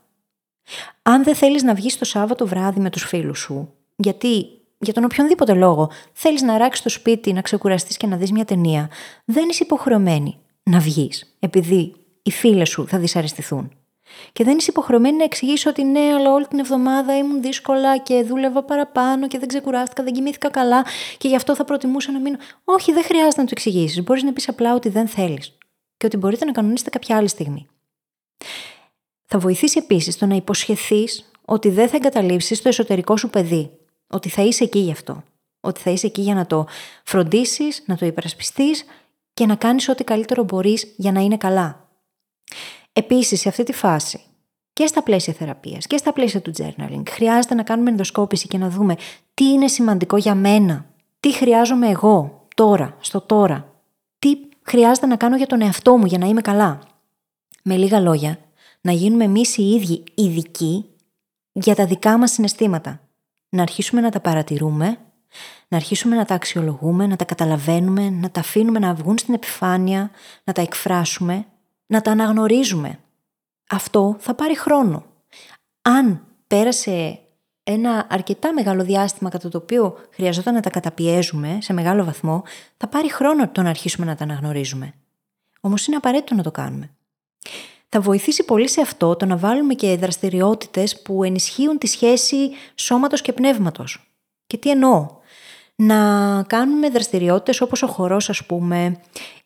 Αν 1.02 1.24
δεν 1.24 1.36
θέλεις 1.36 1.64
να 1.64 1.74
βγεις 1.74 1.98
το 1.98 2.06
Σάββατο 2.06 2.48
βράδυ 2.48 2.80
με 2.80 2.90
τους 2.90 3.04
φίλους 3.04 3.40
σου, 3.40 3.74
γιατί 3.96 4.46
για 4.78 4.94
τον 4.94 5.04
οποιονδήποτε 5.04 5.54
λόγο 5.54 5.92
θέλεις 6.14 6.42
να 6.42 6.58
ράξεις 6.58 6.84
το 6.84 6.90
σπίτι, 6.90 7.34
να 7.34 7.42
ξεκουραστείς 7.42 7.98
και 7.98 8.08
να 8.08 8.18
δεις 8.18 8.32
μια 8.32 8.46
ταινία, 8.46 8.90
δεν 9.26 9.50
είσαι 9.50 9.64
υποχρεωμένη 9.64 10.38
να 10.70 10.80
βγεις, 10.80 11.36
επειδή 11.40 11.94
οι 12.22 12.32
φίλες 12.32 12.70
σου 12.70 12.88
θα 12.88 12.98
δυσαρεστηθούν. 12.98 13.72
Και 14.32 14.44
δεν 14.44 14.58
είσαι 14.58 14.70
υποχρεωμένη 14.70 15.18
να 15.18 15.24
εξηγήσει 15.24 15.68
ότι 15.68 15.84
ναι, 15.84 16.00
αλλά 16.00 16.34
όλη 16.34 16.48
την 16.48 16.60
εβδομάδα 16.60 17.18
ήμουν 17.18 17.42
δύσκολα 17.42 17.98
και 17.98 18.24
δούλευα 18.24 18.64
παραπάνω 18.64 19.28
και 19.28 19.40
δεν 19.40 19.48
ξεκουράστηκα, 19.48 20.04
δεν 20.04 20.14
κοιμήθηκα 20.14 20.50
καλά 20.50 20.86
και 21.18 21.28
γι' 21.28 21.36
αυτό 21.36 21.56
θα 21.56 21.64
προτιμούσα 21.64 22.12
να 22.12 22.20
μείνω. 22.20 22.38
Όχι, 22.64 22.92
δεν 22.94 23.04
χρειάζεται 23.04 23.42
να 23.42 23.48
το 23.48 23.52
εξηγήσεις. 23.52 24.04
Μπορείς 24.04 24.24
να 24.24 24.34
πεις 24.34 24.50
απλά 24.50 24.74
ότι 24.74 24.90
δεν 24.90 25.08
θέλεις 25.08 25.58
και 25.98 26.06
ότι 26.06 26.18
μπορείτε 26.18 26.46
να 26.46 26.52
κανονίσετε 26.52 26.90
κάποια 26.90 27.18
άλλη 27.18 27.28
στιγμή. 27.28 27.68
Θα 29.26 29.40
βοηθήσει 29.40 29.80
επίσης 29.84 30.18
το 30.18 30.26
να 30.26 30.36
υποσχεθείς 30.36 31.32
ότι 31.46 31.70
δεν 31.70 31.90
θα 31.90 31.96
εγκαταλείψεις 31.96 32.62
το 32.62 32.68
εσωτερικό 32.68 33.18
σου 33.18 33.30
παιδί. 33.30 33.72
Ότι 34.08 34.30
θα 34.30 34.42
είσαι 34.42 34.64
εκεί 34.64 34.80
γι' 34.80 34.92
αυτό. 34.92 35.24
Ότι 35.60 35.80
θα 35.80 35.92
είσαι 35.92 36.08
εκεί 36.08 36.22
για 36.22 36.34
να 36.34 36.46
το 36.46 36.68
φροντίσεις, 37.04 37.84
να 37.86 37.98
το 37.98 38.06
υπερασπιστείς 38.06 38.86
και 39.40 39.46
να 39.46 39.56
κάνεις 39.56 39.90
ό,τι 39.90 40.04
καλύτερο 40.04 40.44
μπορείς 40.44 40.94
για 40.98 41.12
να 41.12 41.20
είναι 41.20 41.38
καλά. 41.38 41.90
Επίσης, 42.94 43.40
σε 43.40 43.50
αυτή 43.50 43.64
τη 43.64 43.74
φάση 43.74 44.20
και 44.74 44.88
στα 44.88 45.04
πλαίσια 45.04 45.34
θεραπείας 45.34 45.88
και 45.88 45.98
στα 45.98 46.14
πλαίσια 46.14 46.42
του 46.42 46.52
journaling 46.58 47.04
χρειάζεται 47.10 47.54
να 47.56 47.64
κάνουμε 47.64 47.90
ενδοσκόπηση 47.90 48.48
και 48.48 48.58
να 48.58 48.70
δούμε 48.70 48.96
τι 49.34 49.46
είναι 49.46 49.68
σημαντικό 49.68 50.18
για 50.18 50.36
μένα, 50.36 50.86
τι 51.20 51.34
χρειάζομαι 51.34 51.90
εγώ 51.90 52.48
τώρα, 52.56 52.98
στο 53.00 53.22
τώρα, 53.22 53.74
τι 54.20 54.38
χρειάζεται 54.62 55.08
να 55.08 55.16
κάνω 55.16 55.38
για 55.38 55.48
τον 55.48 55.62
εαυτό 55.62 55.98
μου 55.98 56.06
για 56.06 56.18
να 56.18 56.26
είμαι 56.26 56.42
καλά. 56.42 56.80
Με 57.64 57.76
λίγα 57.76 58.00
λόγια, 58.00 58.38
να 58.82 58.92
γίνουμε 58.92 59.24
εμείς 59.24 59.58
οι 59.58 59.70
ίδιοι 59.70 60.04
ειδικοί 60.16 60.86
για 61.52 61.76
τα 61.76 61.86
δικά 61.86 62.18
μας 62.18 62.32
συναισθήματα. 62.32 63.02
Να 63.50 63.62
αρχίσουμε 63.62 64.02
να 64.02 64.10
τα 64.10 64.20
παρατηρούμε, 64.20 64.98
να 65.70 65.78
αρχίσουμε 65.78 66.16
να 66.16 66.26
τα 66.26 66.36
αξιολογούμε, 66.36 67.08
να 67.08 67.16
τα 67.16 67.26
καταλαβαίνουμε, 67.26 68.10
να 68.10 68.30
τα 68.30 68.40
αφήνουμε 68.40 68.80
να 68.80 68.94
βγουν 68.94 69.18
στην 69.18 69.34
επιφάνεια, 69.34 70.12
να 70.44 70.54
τα 70.54 70.62
εκφράσουμε 70.62 71.46
να 71.86 72.02
τα 72.02 72.12
αναγνωρίζουμε. 72.12 73.00
Αυτό 73.70 74.16
θα 74.20 74.34
πάρει 74.34 74.58
χρόνο. 74.58 75.06
Αν 75.82 76.22
πέρασε 76.48 77.20
ένα 77.64 78.08
αρκετά 78.10 78.54
μεγάλο 78.54 78.84
διάστημα 78.84 79.30
κατά 79.30 79.50
το 79.50 79.58
οποίο 79.58 79.98
χρειαζόταν 80.12 80.54
να 80.54 80.62
τα 80.62 80.70
καταπιέζουμε 80.70 81.58
σε 81.62 81.74
μεγάλο 81.74 82.04
βαθμό, 82.04 82.44
θα 82.78 82.88
πάρει 82.88 83.12
χρόνο 83.12 83.50
το 83.50 83.62
να 83.62 83.70
αρχίσουμε 83.70 84.06
να 84.06 84.16
τα 84.16 84.24
αναγνωρίζουμε. 84.24 84.94
Όμως 85.62 85.88
είναι 85.88 85.96
απαραίτητο 85.96 86.36
να 86.36 86.44
το 86.44 86.52
κάνουμε. 86.52 86.90
Θα 87.90 88.00
βοηθήσει 88.00 88.44
πολύ 88.44 88.70
σε 88.70 88.82
αυτό 88.82 89.16
το 89.16 89.26
να 89.26 89.38
βάλουμε 89.38 89.74
και 89.74 89.98
δραστηριότητες 89.98 91.02
που 91.02 91.24
ενισχύουν 91.24 91.78
τη 91.78 91.88
σχέση 91.88 92.52
σώματος 92.76 93.22
και 93.22 93.34
πνεύματος. 93.34 94.14
Και 94.48 94.58
τι 94.58 94.70
εννοώ; 94.70 95.18
Να 95.82 96.44
κάνουμε 96.48 96.90
δραστηριότητες 96.90 97.62
όπως 97.62 97.84
ο 97.84 97.88
χορός, 97.88 98.30
ας 98.30 98.46
πούμε, 98.46 99.00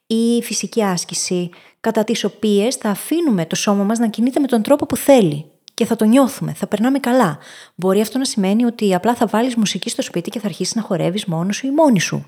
ή 0.07 0.35
η 0.35 0.43
φυσική 0.43 0.83
άσκηση, 0.83 1.49
κατά 1.79 2.03
τις 2.03 2.23
οποίες 2.23 2.75
θα 2.75 2.89
αφήνουμε 2.89 3.45
το 3.45 3.55
σώμα 3.55 3.83
μας 3.83 3.99
να 3.99 4.07
κινείται 4.07 4.39
με 4.39 4.47
τον 4.47 4.61
τρόπο 4.61 4.85
που 4.85 4.95
θέλει 4.95 5.45
και 5.73 5.85
θα 5.85 5.95
το 5.95 6.05
νιώθουμε, 6.05 6.53
θα 6.53 6.67
περνάμε 6.67 6.99
καλά. 6.99 7.37
Μπορεί 7.75 8.01
αυτό 8.01 8.17
να 8.17 8.25
σημαίνει 8.25 8.65
ότι 8.65 8.95
απλά 8.95 9.15
θα 9.15 9.25
βάλεις 9.25 9.55
μουσική 9.55 9.89
στο 9.89 10.01
σπίτι 10.01 10.29
και 10.29 10.39
θα 10.39 10.47
αρχίσεις 10.47 10.75
να 10.75 10.81
χορεύεις 10.81 11.25
μόνος 11.25 11.55
σου 11.55 11.67
ή 11.67 11.71
μόνη 11.71 11.99
σου. 11.99 12.25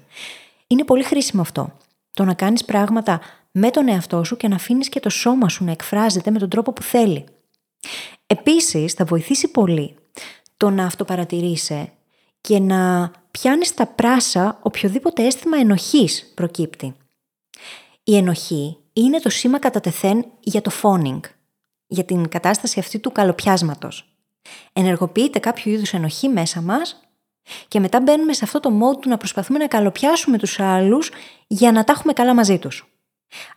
Είναι 0.68 0.84
πολύ 0.84 1.04
χρήσιμο 1.04 1.42
αυτό. 1.42 1.78
Το 2.14 2.24
να 2.24 2.34
κάνεις 2.34 2.66
πράγματα 2.66 3.20
με 3.52 3.70
τον 3.70 3.88
εαυτό 3.88 4.24
σου 4.24 4.38
και 4.38 4.48
να 4.48 4.56
αφήνεις 4.56 4.90
και 4.90 5.00
το 5.00 5.10
σώμα 5.10 5.50
σου 5.50 5.64
να 5.64 5.72
εκφράζεται 5.72 6.32
με 6.32 6.40
τον 6.40 6.50
τρόπο 6.50 6.74
που 6.74 6.82
θέλει. 6.82 7.26
Επίσης 8.28 8.94
θα 8.94 9.06
βοηθήσει 9.06 9.48
πολύ 9.48 9.96
το 10.58 10.70
να 10.70 10.86
αυτοπαρατηρήσει 10.86 11.92
και 12.42 12.60
να 12.60 13.12
πιάνεις 13.40 13.74
τα 13.74 13.86
πράσα 13.86 14.60
οποιοδήποτε 14.62 15.26
αίσθημα 15.26 15.58
ενοχής 15.58 16.32
προκύπτει. 16.36 16.96
Η 18.04 18.18
ενοχή 18.18 18.78
είναι 18.94 19.20
το 19.20 19.30
σήμα 19.30 19.60
κατά 19.60 19.80
τεθέν 19.80 20.26
για 20.40 20.62
το 20.62 20.72
phoning, 20.82 21.20
για 21.88 22.04
την 22.04 22.30
κατάσταση 22.30 22.80
αυτή 22.80 23.00
του 23.00 23.12
καλοπιάσματος. 23.12 24.16
Ενεργοποιείται 24.74 25.40
κάποιο 25.40 25.72
είδους 25.72 25.94
ενοχή 25.94 26.28
μέσα 26.28 26.62
μας 26.62 27.02
και 27.68 27.80
μετά 27.80 28.02
μπαίνουμε 28.02 28.34
σε 28.34 28.44
αυτό 28.44 28.60
το 28.60 28.70
mode 28.70 29.02
του 29.02 29.10
να 29.10 29.18
προσπαθούμε 29.18 29.60
να 29.60 29.68
καλοπιάσουμε 29.68 30.38
τους 30.38 30.60
άλλους 30.60 31.12
για 31.48 31.72
να 31.72 31.84
τα 31.84 31.92
έχουμε 31.92 32.14
καλά 32.14 32.34
μαζί 32.34 32.60
τους. 32.60 33.00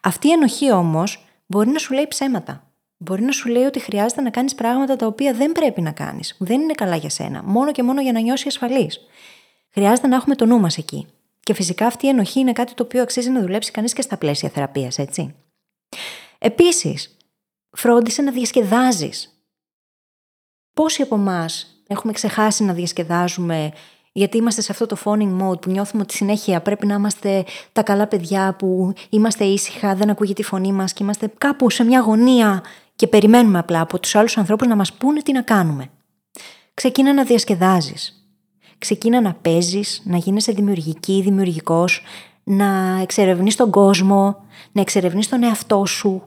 Αυτή 0.01 0.29
η 0.29 0.33
ενοχή 0.33 0.73
όμως 0.73 1.25
μπορεί 1.47 1.69
να 1.69 1.79
σου 1.79 1.95
λέει 1.95 2.07
ψέματα. 2.09 2.73
Μπορεί 2.97 3.23
να 3.23 3.33
σου 3.33 3.49
λέει 3.49 3.65
ότι 3.65 3.79
χρειάζεται 3.79 4.21
να 4.21 4.31
κάνεις 4.31 4.55
πράγματα 4.55 4.97
τα 4.97 5.07
οποία 5.07 5.33
δεν 5.33 5.53
πρέπει 5.53 5.81
να 5.81 5.91
κάνεις. 5.91 6.37
Δεν 6.39 6.61
είναι 6.61 6.73
καλά 6.73 6.97
για 6.97 7.11
σένα. 7.11 7.43
Μόνο 7.43 7.73
και 7.73 7.83
μόνο 7.83 8.01
για 8.03 8.13
να 8.13 8.21
νιώσεις 8.21 8.47
ασφαλής. 8.47 9.01
Χρειάζεται 9.71 10.07
να 10.07 10.17
έχουμε 10.17 10.35
το 10.35 10.47
νου 10.47 10.61
μας 10.61 10.79
εκεί. 10.79 11.07
Και 11.41 11.55
φυσικά 11.55 11.87
αυτή 11.87 12.07
η 12.07 12.09
ενοχή 12.09 12.41
είναι 12.41 12.53
κάτι 12.53 12.75
το 12.75 12.83
οποίο 12.83 13.03
αξίζει 13.03 13.31
να 13.31 13.41
δουλέψει 13.41 13.71
κανείς 13.71 13.93
και 13.93 14.03
στα 14.03 14.17
πλαίσια 14.17 14.49
θεραπείας, 14.49 14.99
έτσι. 14.99 15.35
Επίσης, 16.39 17.17
φρόντισε 17.71 18.23
να 18.23 18.33
διασκεδάζεις. 18.33 19.43
Πόσοι 20.73 21.03
από 21.03 21.15
εμάς 21.15 21.83
έχουμε 21.87 22.13
ξεχάσει 22.13 22.65
να 22.65 22.73
διασκεδάζουμε 22.73 23.73
γιατί 24.13 24.37
είμαστε 24.37 24.61
σε 24.61 24.73
αυτό 24.73 24.87
το 24.87 24.97
phoning 25.05 25.41
mode 25.41 25.61
που 25.61 25.71
νιώθουμε 25.71 26.03
ότι 26.03 26.15
συνέχεια 26.15 26.61
πρέπει 26.61 26.87
να 26.87 26.95
είμαστε 26.95 27.45
τα 27.73 27.83
καλά 27.83 28.07
παιδιά 28.07 28.55
που 28.59 28.93
είμαστε 29.09 29.45
ήσυχα, 29.45 29.95
δεν 29.95 30.11
ακούγεται 30.11 30.43
τη 30.43 30.49
φωνή 30.49 30.73
μας 30.73 30.93
και 30.93 31.03
είμαστε 31.03 31.33
κάπου 31.39 31.71
σε 31.71 31.85
μια 31.85 32.01
γωνία 32.01 32.63
και 32.97 33.07
περιμένουμε 33.07 33.59
απλά 33.59 33.81
από 33.81 34.01
τους 34.01 34.15
άλλους 34.15 34.39
ανθρώπους 34.39 34.67
να 34.67 34.77
μας 34.77 34.93
πούνε 34.93 35.23
τι 35.23 35.33
να 35.33 35.43
κάνουμε. 35.43 35.91
Ξεκίνα 36.75 37.13
να 37.13 37.25
διασκεδάζεις. 37.25 38.18
Ξεκίνα 38.79 39.21
να 39.21 39.35
παίζεις, 39.35 40.03
να 40.05 40.17
γίνεσαι 40.17 40.53
δημιουργική, 40.53 41.21
δημιουργικός, 41.23 42.03
να 42.45 42.99
εξερευνείς 43.03 43.57
τον 43.57 43.71
κόσμο, 43.71 44.37
να 44.73 44.81
εξερευνείς 44.81 45.29
τον 45.29 45.43
εαυτό 45.43 45.87
σου, 45.87 46.23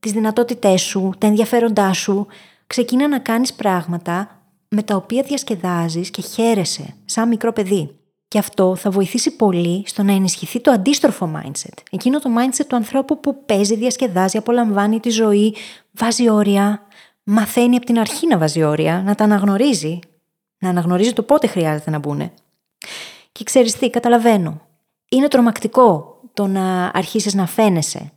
τις 0.00 0.12
δυνατότητές 0.12 0.80
σου, 0.80 1.12
τα 1.18 1.26
ενδιαφέροντά 1.26 1.92
σου. 1.92 2.26
Ξεκίνα 2.66 3.08
να 3.08 3.18
κάνεις 3.18 3.54
πράγματα 3.54 4.42
με 4.68 4.82
τα 4.82 4.96
οποία 4.96 5.22
διασκεδάζεις 5.22 6.10
και 6.10 6.22
χαίρεσαι 6.22 6.94
σαν 7.04 7.28
μικρό 7.28 7.52
παιδί. 7.52 7.90
Και 8.28 8.38
αυτό 8.38 8.76
θα 8.76 8.90
βοηθήσει 8.90 9.36
πολύ 9.36 9.82
στο 9.86 10.02
να 10.02 10.12
ενισχυθεί 10.12 10.60
το 10.60 10.70
αντίστροφο 10.70 11.32
mindset. 11.36 11.82
Εκείνο 11.90 12.18
το 12.18 12.30
mindset 12.38 12.64
του 12.68 12.76
ανθρώπου 12.76 13.20
που 13.20 13.44
παίζει, 13.44 13.76
διασκεδάζει, 13.76 14.36
απολαμβάνει 14.36 15.00
τη 15.00 15.10
ζωή, 15.10 15.54
βάζει 15.90 16.30
όρια, 16.30 16.82
μαθαίνει 17.24 17.76
από 17.76 17.86
την 17.86 17.98
αρχή 17.98 18.26
να 18.26 18.38
βάζει 18.38 18.62
όρια, 18.62 19.02
να 19.06 19.14
τα 19.14 19.24
αναγνωρίζει, 19.24 19.98
να 20.64 20.70
αναγνωρίζει 20.70 21.12
το 21.12 21.22
πότε 21.22 21.46
χρειάζεται 21.46 21.90
να 21.90 21.98
μπουν. 21.98 22.32
Και 23.32 23.44
ξέρεις 23.44 23.74
τι, 23.74 23.90
καταλαβαίνω. 23.90 24.60
Είναι 25.08 25.28
τρομακτικό 25.28 26.20
το 26.34 26.46
να 26.46 26.90
αρχίσεις 26.94 27.34
να 27.34 27.46
φαίνεσαι, 27.46 28.12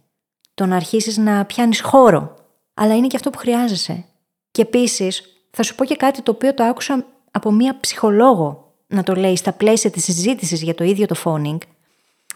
το 0.53 0.65
να 0.65 0.75
αρχίσεις 0.75 1.17
να 1.17 1.45
πιάνεις 1.45 1.81
χώρο, 1.81 2.35
αλλά 2.73 2.95
είναι 2.95 3.07
και 3.07 3.15
αυτό 3.15 3.29
που 3.29 3.37
χρειάζεσαι. 3.37 4.05
Και 4.51 4.61
επίσης, 4.61 5.23
θα 5.51 5.63
σου 5.63 5.75
πω 5.75 5.85
και 5.85 5.95
κάτι 5.95 6.21
το 6.21 6.31
οποίο 6.31 6.53
το 6.53 6.63
άκουσα 6.63 7.05
από 7.31 7.51
μία 7.51 7.79
ψυχολόγο 7.79 8.73
να 8.87 9.03
το 9.03 9.15
λέει 9.15 9.35
στα 9.35 9.51
πλαίσια 9.51 9.89
της 9.89 10.03
συζήτησης 10.03 10.61
για 10.61 10.75
το 10.75 10.83
ίδιο 10.83 11.05
το 11.05 11.15
phoning, 11.23 11.57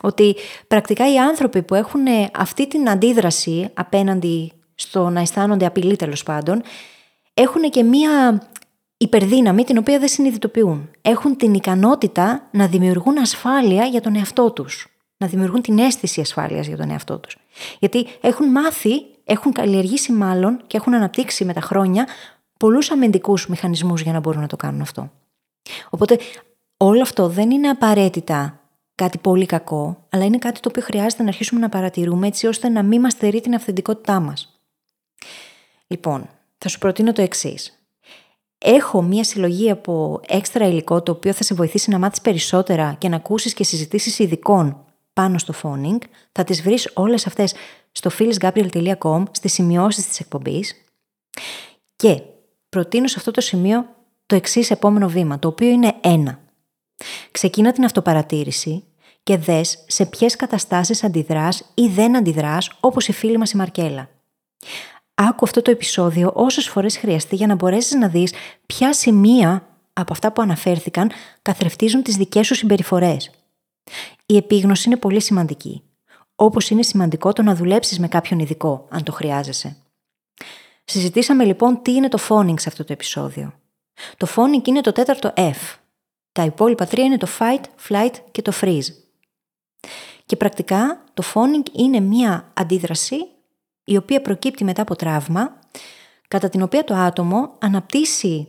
ότι 0.01 0.35
πρακτικά 0.67 1.13
οι 1.13 1.17
άνθρωποι 1.17 1.61
που 1.61 1.75
έχουν 1.75 2.05
αυτή 2.33 2.67
την 2.67 2.89
αντίδραση 2.89 3.69
απέναντι 3.73 4.51
στο 4.75 5.09
να 5.09 5.21
αισθάνονται 5.21 5.65
απειλή 5.65 5.95
τέλος 5.95 6.23
πάντων, 6.23 6.61
έχουν 7.33 7.61
και 7.61 7.83
μία 7.83 8.41
υπερδύναμη 9.01 9.63
την 9.63 9.77
οποία 9.77 9.99
δεν 9.99 10.07
συνειδητοποιούν. 10.07 10.89
Έχουν 11.01 11.37
την 11.37 11.53
ικανότητα 11.53 12.47
να 12.51 12.67
δημιουργούν 12.67 13.17
ασφάλεια 13.17 13.85
για 13.85 14.01
τον 14.01 14.15
εαυτό 14.15 14.51
τους. 14.51 14.87
Να 15.17 15.27
δημιουργούν 15.27 15.61
την 15.61 15.79
αίσθηση 15.79 16.21
ασφάλειας 16.21 16.67
για 16.67 16.77
τον 16.77 16.89
εαυτό 16.89 17.19
τους. 17.19 17.37
Γιατί 17.79 18.07
έχουν 18.21 18.51
μάθει, 18.51 18.91
έχουν 19.23 19.51
καλλιεργήσει 19.51 20.11
μάλλον 20.11 20.61
και 20.67 20.77
έχουν 20.77 20.93
αναπτύξει 20.93 21.45
με 21.45 21.53
τα 21.53 21.61
χρόνια 21.61 22.07
πολλούς 22.59 22.91
αμυντικούς 22.91 23.47
μηχανισμούς 23.47 24.01
για 24.01 24.11
να 24.11 24.19
μπορούν 24.19 24.41
να 24.41 24.47
το 24.47 24.55
κάνουν 24.55 24.81
αυτό. 24.81 25.11
Οπότε 25.89 26.17
όλο 26.77 27.01
αυτό 27.01 27.27
δεν 27.27 27.51
είναι 27.51 27.69
απαραίτητα 27.69 28.59
κάτι 28.95 29.17
πολύ 29.17 29.45
κακό, 29.45 30.05
αλλά 30.09 30.25
είναι 30.25 30.37
κάτι 30.37 30.59
το 30.59 30.69
οποίο 30.69 30.81
χρειάζεται 30.81 31.23
να 31.23 31.29
αρχίσουμε 31.29 31.59
να 31.59 31.69
παρατηρούμε 31.69 32.27
έτσι 32.27 32.47
ώστε 32.47 32.69
να 32.69 32.83
μην 32.83 33.01
μας 33.01 33.13
θερεί 33.13 33.41
την 33.41 33.55
αυθεντικότητά 33.55 34.19
μας. 34.19 34.61
Λοιπόν, 35.87 36.29
θα 36.57 36.69
σου 36.69 36.77
προτείνω 36.77 37.11
το 37.11 37.21
εξής. 37.21 37.80
Έχω 38.63 39.01
μία 39.01 39.23
συλλογή 39.23 39.69
από 39.69 40.19
έξτρα 40.27 40.67
υλικό 40.67 41.01
το 41.01 41.11
οποίο 41.11 41.33
θα 41.33 41.43
σε 41.43 41.55
βοηθήσει 41.55 41.89
να 41.89 41.99
μάθεις 41.99 42.21
περισσότερα 42.21 42.95
και 42.97 43.09
να 43.09 43.15
ακούσεις 43.15 43.53
και 43.53 43.63
συζητήσεις 43.63 44.19
ειδικών 44.19 44.85
πάνω 45.13 45.37
στο 45.37 45.53
phoning. 45.63 45.97
Θα 46.31 46.43
τις 46.43 46.61
βρεις 46.61 46.91
όλες 46.93 47.27
αυτές 47.27 47.53
στο 47.91 48.09
phyllisgabriel.com 48.19 49.23
στις 49.31 49.53
σημειώσεις 49.53 50.07
της 50.07 50.19
εκπομπής. 50.19 50.85
Και 51.95 52.21
προτείνω 52.69 53.07
σε 53.07 53.15
αυτό 53.17 53.31
το 53.31 53.41
σημείο 53.41 53.85
το 54.25 54.35
εξής 54.35 54.71
επόμενο 54.71 55.09
βήμα, 55.09 55.39
το 55.39 55.47
οποίο 55.47 55.67
είναι 55.67 55.95
ένα. 56.01 56.39
Ξεκίνα 57.31 57.71
την 57.71 57.83
αυτοπαρατήρηση 57.83 58.83
και 59.23 59.37
δες 59.37 59.83
σε 59.87 60.05
ποιες 60.05 60.35
καταστάσεις 60.35 61.03
αντιδράς 61.03 61.71
ή 61.73 61.87
δεν 61.87 62.17
αντιδράς 62.17 62.71
όπως 62.79 63.07
η 63.07 63.11
φίλη 63.11 63.37
μας 63.37 63.51
η 63.51 63.57
Μαρκέλα. 63.57 64.09
Άκου 65.21 65.45
αυτό 65.45 65.61
το 65.61 65.71
επεισόδιο 65.71 66.31
όσες 66.35 66.67
φορές 66.67 66.97
χρειαστεί 66.97 67.35
για 67.35 67.47
να 67.47 67.55
μπορέσεις 67.55 67.93
να 67.93 68.07
δεις 68.07 68.33
ποια 68.65 68.93
σημεία 68.93 69.67
από 69.93 70.13
αυτά 70.13 70.31
που 70.31 70.41
αναφέρθηκαν 70.41 71.11
καθρεφτίζουν 71.41 72.03
τις 72.03 72.15
δικές 72.15 72.45
σου 72.47 72.55
συμπεριφορές. 72.55 73.31
Η 74.25 74.37
επίγνωση 74.37 74.89
είναι 74.89 74.97
πολύ 74.97 75.21
σημαντική. 75.21 75.83
Όπως 76.35 76.69
είναι 76.69 76.83
σημαντικό 76.83 77.33
το 77.33 77.41
να 77.41 77.55
δουλέψεις 77.55 77.99
με 77.99 78.07
κάποιον 78.07 78.39
ειδικό, 78.39 78.87
αν 78.89 79.03
το 79.03 79.11
χρειάζεσαι. 79.11 79.77
Συζητήσαμε 80.85 81.43
λοιπόν 81.43 81.81
τι 81.81 81.91
είναι 81.91 82.07
το 82.07 82.19
phoning 82.29 82.59
σε 82.59 82.69
αυτό 82.69 82.83
το 82.83 82.93
επεισόδιο. 82.93 83.53
Το 84.17 84.27
phoning 84.35 84.67
είναι 84.67 84.81
το 84.81 84.91
τέταρτο 84.91 85.33
F. 85.35 85.77
Τα 86.31 86.43
υπόλοιπα 86.43 86.85
τρία 86.85 87.05
είναι 87.05 87.17
το 87.17 87.27
fight, 87.39 87.89
flight 87.89 88.13
και 88.31 88.41
το 88.41 88.51
freeze. 88.61 88.87
Και 90.25 90.35
πρακτικά 90.35 91.03
το 91.13 91.23
phoning 91.33 91.69
είναι 91.71 91.99
μία 91.99 92.51
αντίδραση 92.53 93.15
η 93.91 93.97
οποία 93.97 94.21
προκύπτει 94.21 94.63
μετά 94.63 94.81
από 94.81 94.95
τραύμα, 94.95 95.59
κατά 96.27 96.49
την 96.49 96.61
οποία 96.61 96.83
το 96.83 96.93
άτομο 96.93 97.55
αναπτύσσει 97.59 98.47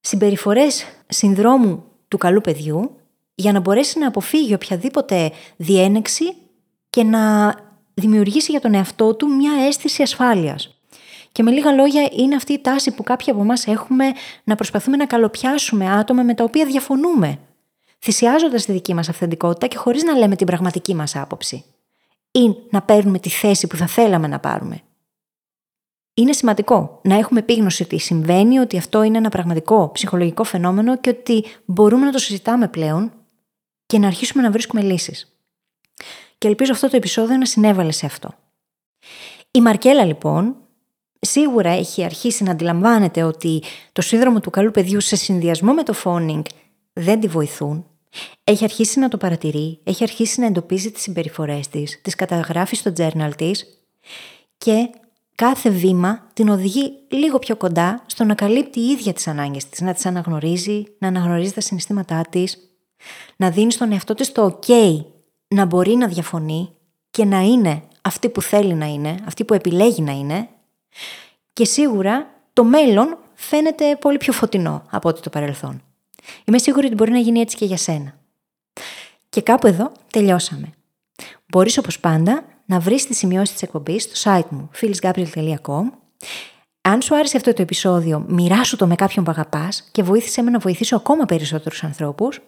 συμπεριφορές 0.00 0.84
συνδρόμου 1.06 1.84
του 2.08 2.18
καλού 2.18 2.40
παιδιού 2.40 2.96
για 3.34 3.52
να 3.52 3.60
μπορέσει 3.60 3.98
να 3.98 4.06
αποφύγει 4.06 4.54
οποιαδήποτε 4.54 5.32
διένεξη 5.56 6.36
και 6.90 7.02
να 7.02 7.54
δημιουργήσει 7.94 8.50
για 8.50 8.60
τον 8.60 8.74
εαυτό 8.74 9.14
του 9.14 9.28
μια 9.28 9.52
αίσθηση 9.66 10.02
ασφάλειας. 10.02 10.80
Και 11.32 11.42
με 11.42 11.50
λίγα 11.50 11.72
λόγια, 11.72 12.08
είναι 12.12 12.34
αυτή 12.34 12.52
η 12.52 12.60
τάση 12.60 12.90
που 12.90 13.02
κάποιοι 13.02 13.30
από 13.30 13.40
εμάς 13.40 13.66
έχουμε 13.66 14.04
να 14.44 14.54
προσπαθούμε 14.54 14.96
να 14.96 15.06
καλοπιάσουμε 15.06 15.90
άτομα 15.90 16.22
με 16.22 16.34
τα 16.34 16.44
οποία 16.44 16.64
διαφωνούμε, 16.64 17.38
θυσιάζοντας 17.98 18.64
τη 18.64 18.72
δική 18.72 18.94
μας 18.94 19.08
αυθεντικότητα 19.08 19.66
και 19.66 19.76
χωρίς 19.76 20.02
να 20.02 20.16
λέμε 20.16 20.36
την 20.36 20.46
πραγματική 20.46 20.94
μας 20.94 21.16
άποψη. 21.16 21.64
Ή 22.36 22.56
να 22.70 22.82
παίρνουμε 22.82 23.18
τη 23.18 23.28
θέση 23.28 23.66
που 23.66 23.76
θα 23.76 23.86
θέλαμε 23.86 24.26
να 24.26 24.40
πάρουμε. 24.40 24.80
Είναι 26.14 26.32
σημαντικό 26.32 27.00
να 27.04 27.14
έχουμε 27.14 27.40
επίγνωση 27.40 27.82
ότι 27.82 27.98
συμβαίνει, 27.98 28.58
ότι 28.58 28.78
αυτό 28.78 29.02
είναι 29.02 29.18
ένα 29.18 29.28
πραγματικό 29.28 29.90
ψυχολογικό 29.92 30.44
φαινόμενο 30.44 30.98
και 30.98 31.10
ότι 31.10 31.44
μπορούμε 31.64 32.04
να 32.04 32.12
το 32.12 32.18
συζητάμε 32.18 32.68
πλέον 32.68 33.12
και 33.86 33.98
να 33.98 34.06
αρχίσουμε 34.06 34.42
να 34.42 34.50
βρίσκουμε 34.50 34.82
λύσεις. 34.82 35.40
Και 36.38 36.48
ελπίζω 36.48 36.72
αυτό 36.72 36.90
το 36.90 36.96
επεισόδιο 36.96 37.36
να 37.36 37.46
συνέβαλε 37.46 37.92
σε 37.92 38.06
αυτό. 38.06 38.34
Η 39.50 39.60
Μαρκέλα 39.60 40.04
λοιπόν 40.04 40.56
σίγουρα 41.20 41.70
έχει 41.70 42.04
αρχίσει 42.04 42.42
να 42.42 42.50
αντιλαμβάνεται 42.50 43.22
ότι 43.22 43.62
το 43.92 44.02
σύνδρομο 44.02 44.40
του 44.40 44.50
καλού 44.50 44.70
παιδιού 44.70 45.00
σε 45.00 45.16
συνδυασμό 45.16 45.72
με 45.72 45.82
το 45.82 45.94
phoning 46.04 46.42
δεν 46.92 47.20
τη 47.20 47.26
βοηθούν. 47.26 47.86
Έχει 48.44 48.64
αρχίσει 48.64 48.98
να 48.98 49.08
το 49.08 49.16
παρατηρεί, 49.16 49.80
έχει 49.84 50.02
αρχίσει 50.02 50.40
να 50.40 50.46
εντοπίζει 50.46 50.90
τις 50.90 51.02
συμπεριφορές 51.02 51.68
της, 51.68 52.00
τις 52.02 52.14
καταγράφει 52.14 52.76
στο 52.76 52.92
journal 52.96 53.30
της 53.36 53.66
και 54.58 54.90
κάθε 55.34 55.70
βήμα 55.70 56.26
την 56.32 56.48
οδηγεί 56.48 56.92
λίγο 57.08 57.38
πιο 57.38 57.56
κοντά 57.56 58.02
στο 58.06 58.24
να 58.24 58.34
καλύπτει 58.34 58.80
η 58.80 58.86
ίδια 58.86 59.12
τις 59.12 59.26
ανάγκες 59.26 59.68
της, 59.68 59.80
να 59.80 59.94
τις 59.94 60.06
αναγνωρίζει, 60.06 60.82
να 60.98 61.08
αναγνωρίζει 61.08 61.52
τα 61.52 61.60
συναισθήματά 61.60 62.26
της, 62.30 62.58
να 63.36 63.50
δίνει 63.50 63.72
στον 63.72 63.92
εαυτό 63.92 64.14
της 64.14 64.32
το 64.32 64.58
ok 64.62 65.04
να 65.48 65.64
μπορεί 65.64 65.94
να 65.94 66.06
διαφωνεί 66.06 66.70
και 67.10 67.24
να 67.24 67.40
είναι 67.40 67.82
αυτή 68.02 68.28
που 68.28 68.42
θέλει 68.42 68.74
να 68.74 68.86
είναι, 68.86 69.16
αυτή 69.24 69.44
που 69.44 69.54
επιλέγει 69.54 70.02
να 70.02 70.12
είναι 70.12 70.48
και 71.52 71.64
σίγουρα 71.64 72.26
το 72.52 72.64
μέλλον 72.64 73.18
φαίνεται 73.34 73.96
πολύ 73.96 74.16
πιο 74.16 74.32
φωτεινό 74.32 74.82
από 74.90 75.08
ό,τι 75.08 75.20
το 75.20 75.30
παρελθόν. 75.30 75.85
Είμαι 76.44 76.58
σίγουρη 76.58 76.86
ότι 76.86 76.94
μπορεί 76.94 77.10
να 77.10 77.18
γίνει 77.18 77.40
έτσι 77.40 77.56
και 77.56 77.64
για 77.64 77.76
σένα. 77.76 78.18
Και 79.28 79.42
κάπου 79.42 79.66
εδώ 79.66 79.92
τελειώσαμε. 80.10 80.70
Μπορείς 81.46 81.78
όπως 81.78 82.00
πάντα 82.00 82.44
να 82.66 82.80
βρεις 82.80 83.06
τις 83.06 83.18
σημειώσεις 83.18 83.52
της 83.52 83.62
εκπομπής 83.62 84.02
στο 84.02 84.30
site 84.30 84.48
μου 84.48 84.70
phyllisgabriel.com 84.80 85.90
αν 86.88 87.02
σου 87.02 87.16
άρεσε 87.16 87.36
αυτό 87.36 87.52
το 87.52 87.62
επεισόδιο, 87.62 88.24
μοιράσου 88.28 88.76
το 88.76 88.86
με 88.86 88.94
κάποιον 88.94 89.24
που 89.24 89.30
αγαπάς 89.30 89.88
και 89.92 90.02
βοήθησέ 90.02 90.42
με 90.42 90.50
να 90.50 90.58
βοηθήσω 90.58 90.96
ακόμα 90.96 91.24
περισσότερους 91.24 91.84
ανθρώπους. 91.84 92.40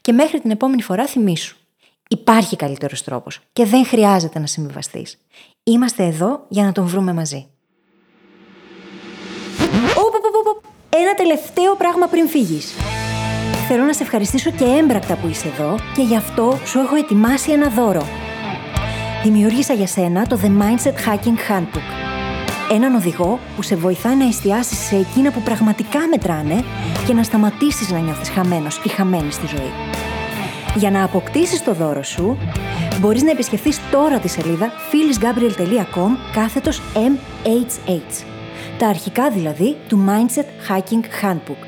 Και 0.00 0.12
μέχρι 0.12 0.40
την 0.40 0.50
επόμενη 0.50 0.82
φορά 0.82 1.06
θυμήσου. 1.06 1.56
Υπάρχει 2.08 2.56
καλύτερος 2.56 3.02
τρόπος 3.02 3.40
και 3.52 3.64
δεν 3.64 3.86
χρειάζεται 3.86 4.38
να 4.38 4.46
συμβιβαστείς. 4.46 5.18
Είμαστε 5.62 6.04
εδώ 6.04 6.44
για 6.48 6.64
να 6.64 6.72
τον 6.72 6.86
βρούμε 6.86 7.12
μαζί. 7.12 7.46
Ένα 10.90 11.14
τελευταίο 11.14 11.74
πράγμα 11.76 12.06
πριν 12.06 12.28
φύγεις. 12.28 12.74
Θέλω 13.70 13.84
να 13.84 13.92
σε 13.92 14.02
ευχαριστήσω 14.02 14.50
και 14.50 14.64
έμπρακτα 14.64 15.16
που 15.16 15.28
είσαι 15.28 15.48
εδώ 15.48 15.78
και 15.94 16.02
γι' 16.02 16.16
αυτό 16.16 16.58
σου 16.64 16.78
έχω 16.78 16.94
ετοιμάσει 16.94 17.52
ένα 17.52 17.68
δώρο. 17.68 18.06
Δημιούργησα 19.22 19.74
για 19.74 19.86
σένα 19.86 20.26
το 20.26 20.38
The 20.42 20.46
Mindset 20.46 20.92
Hacking 20.92 21.50
Handbook. 21.50 21.88
Έναν 22.72 22.94
οδηγό 22.94 23.38
που 23.56 23.62
σε 23.62 23.76
βοηθάει 23.76 24.16
να 24.16 24.26
εστιάσεις 24.26 24.78
σε 24.78 24.96
εκείνα 24.96 25.30
που 25.32 25.40
πραγματικά 25.40 25.98
μετράνε 26.10 26.64
και 27.06 27.12
να 27.12 27.22
σταματήσεις 27.22 27.90
να 27.90 27.98
νιώθεις 27.98 28.28
χαμένος 28.28 28.80
ή 28.84 28.88
χαμένη 28.88 29.32
στη 29.32 29.46
ζωή. 29.46 29.72
Για 30.74 30.90
να 30.90 31.04
αποκτήσεις 31.04 31.64
το 31.64 31.74
δώρο 31.74 32.02
σου, 32.02 32.38
μπορείς 33.00 33.22
να 33.22 33.30
επισκεφθείς 33.30 33.80
τώρα 33.90 34.18
τη 34.18 34.28
σελίδα 34.28 34.70
phyllisgabriel.com 34.92 36.16
κάθετος 36.32 36.82
MHH. 36.94 38.24
Τα 38.78 38.86
αρχικά 38.86 39.30
δηλαδή 39.30 39.76
του 39.88 40.04
Mindset 40.08 40.72
Hacking 40.72 41.24
Handbook. 41.24 41.67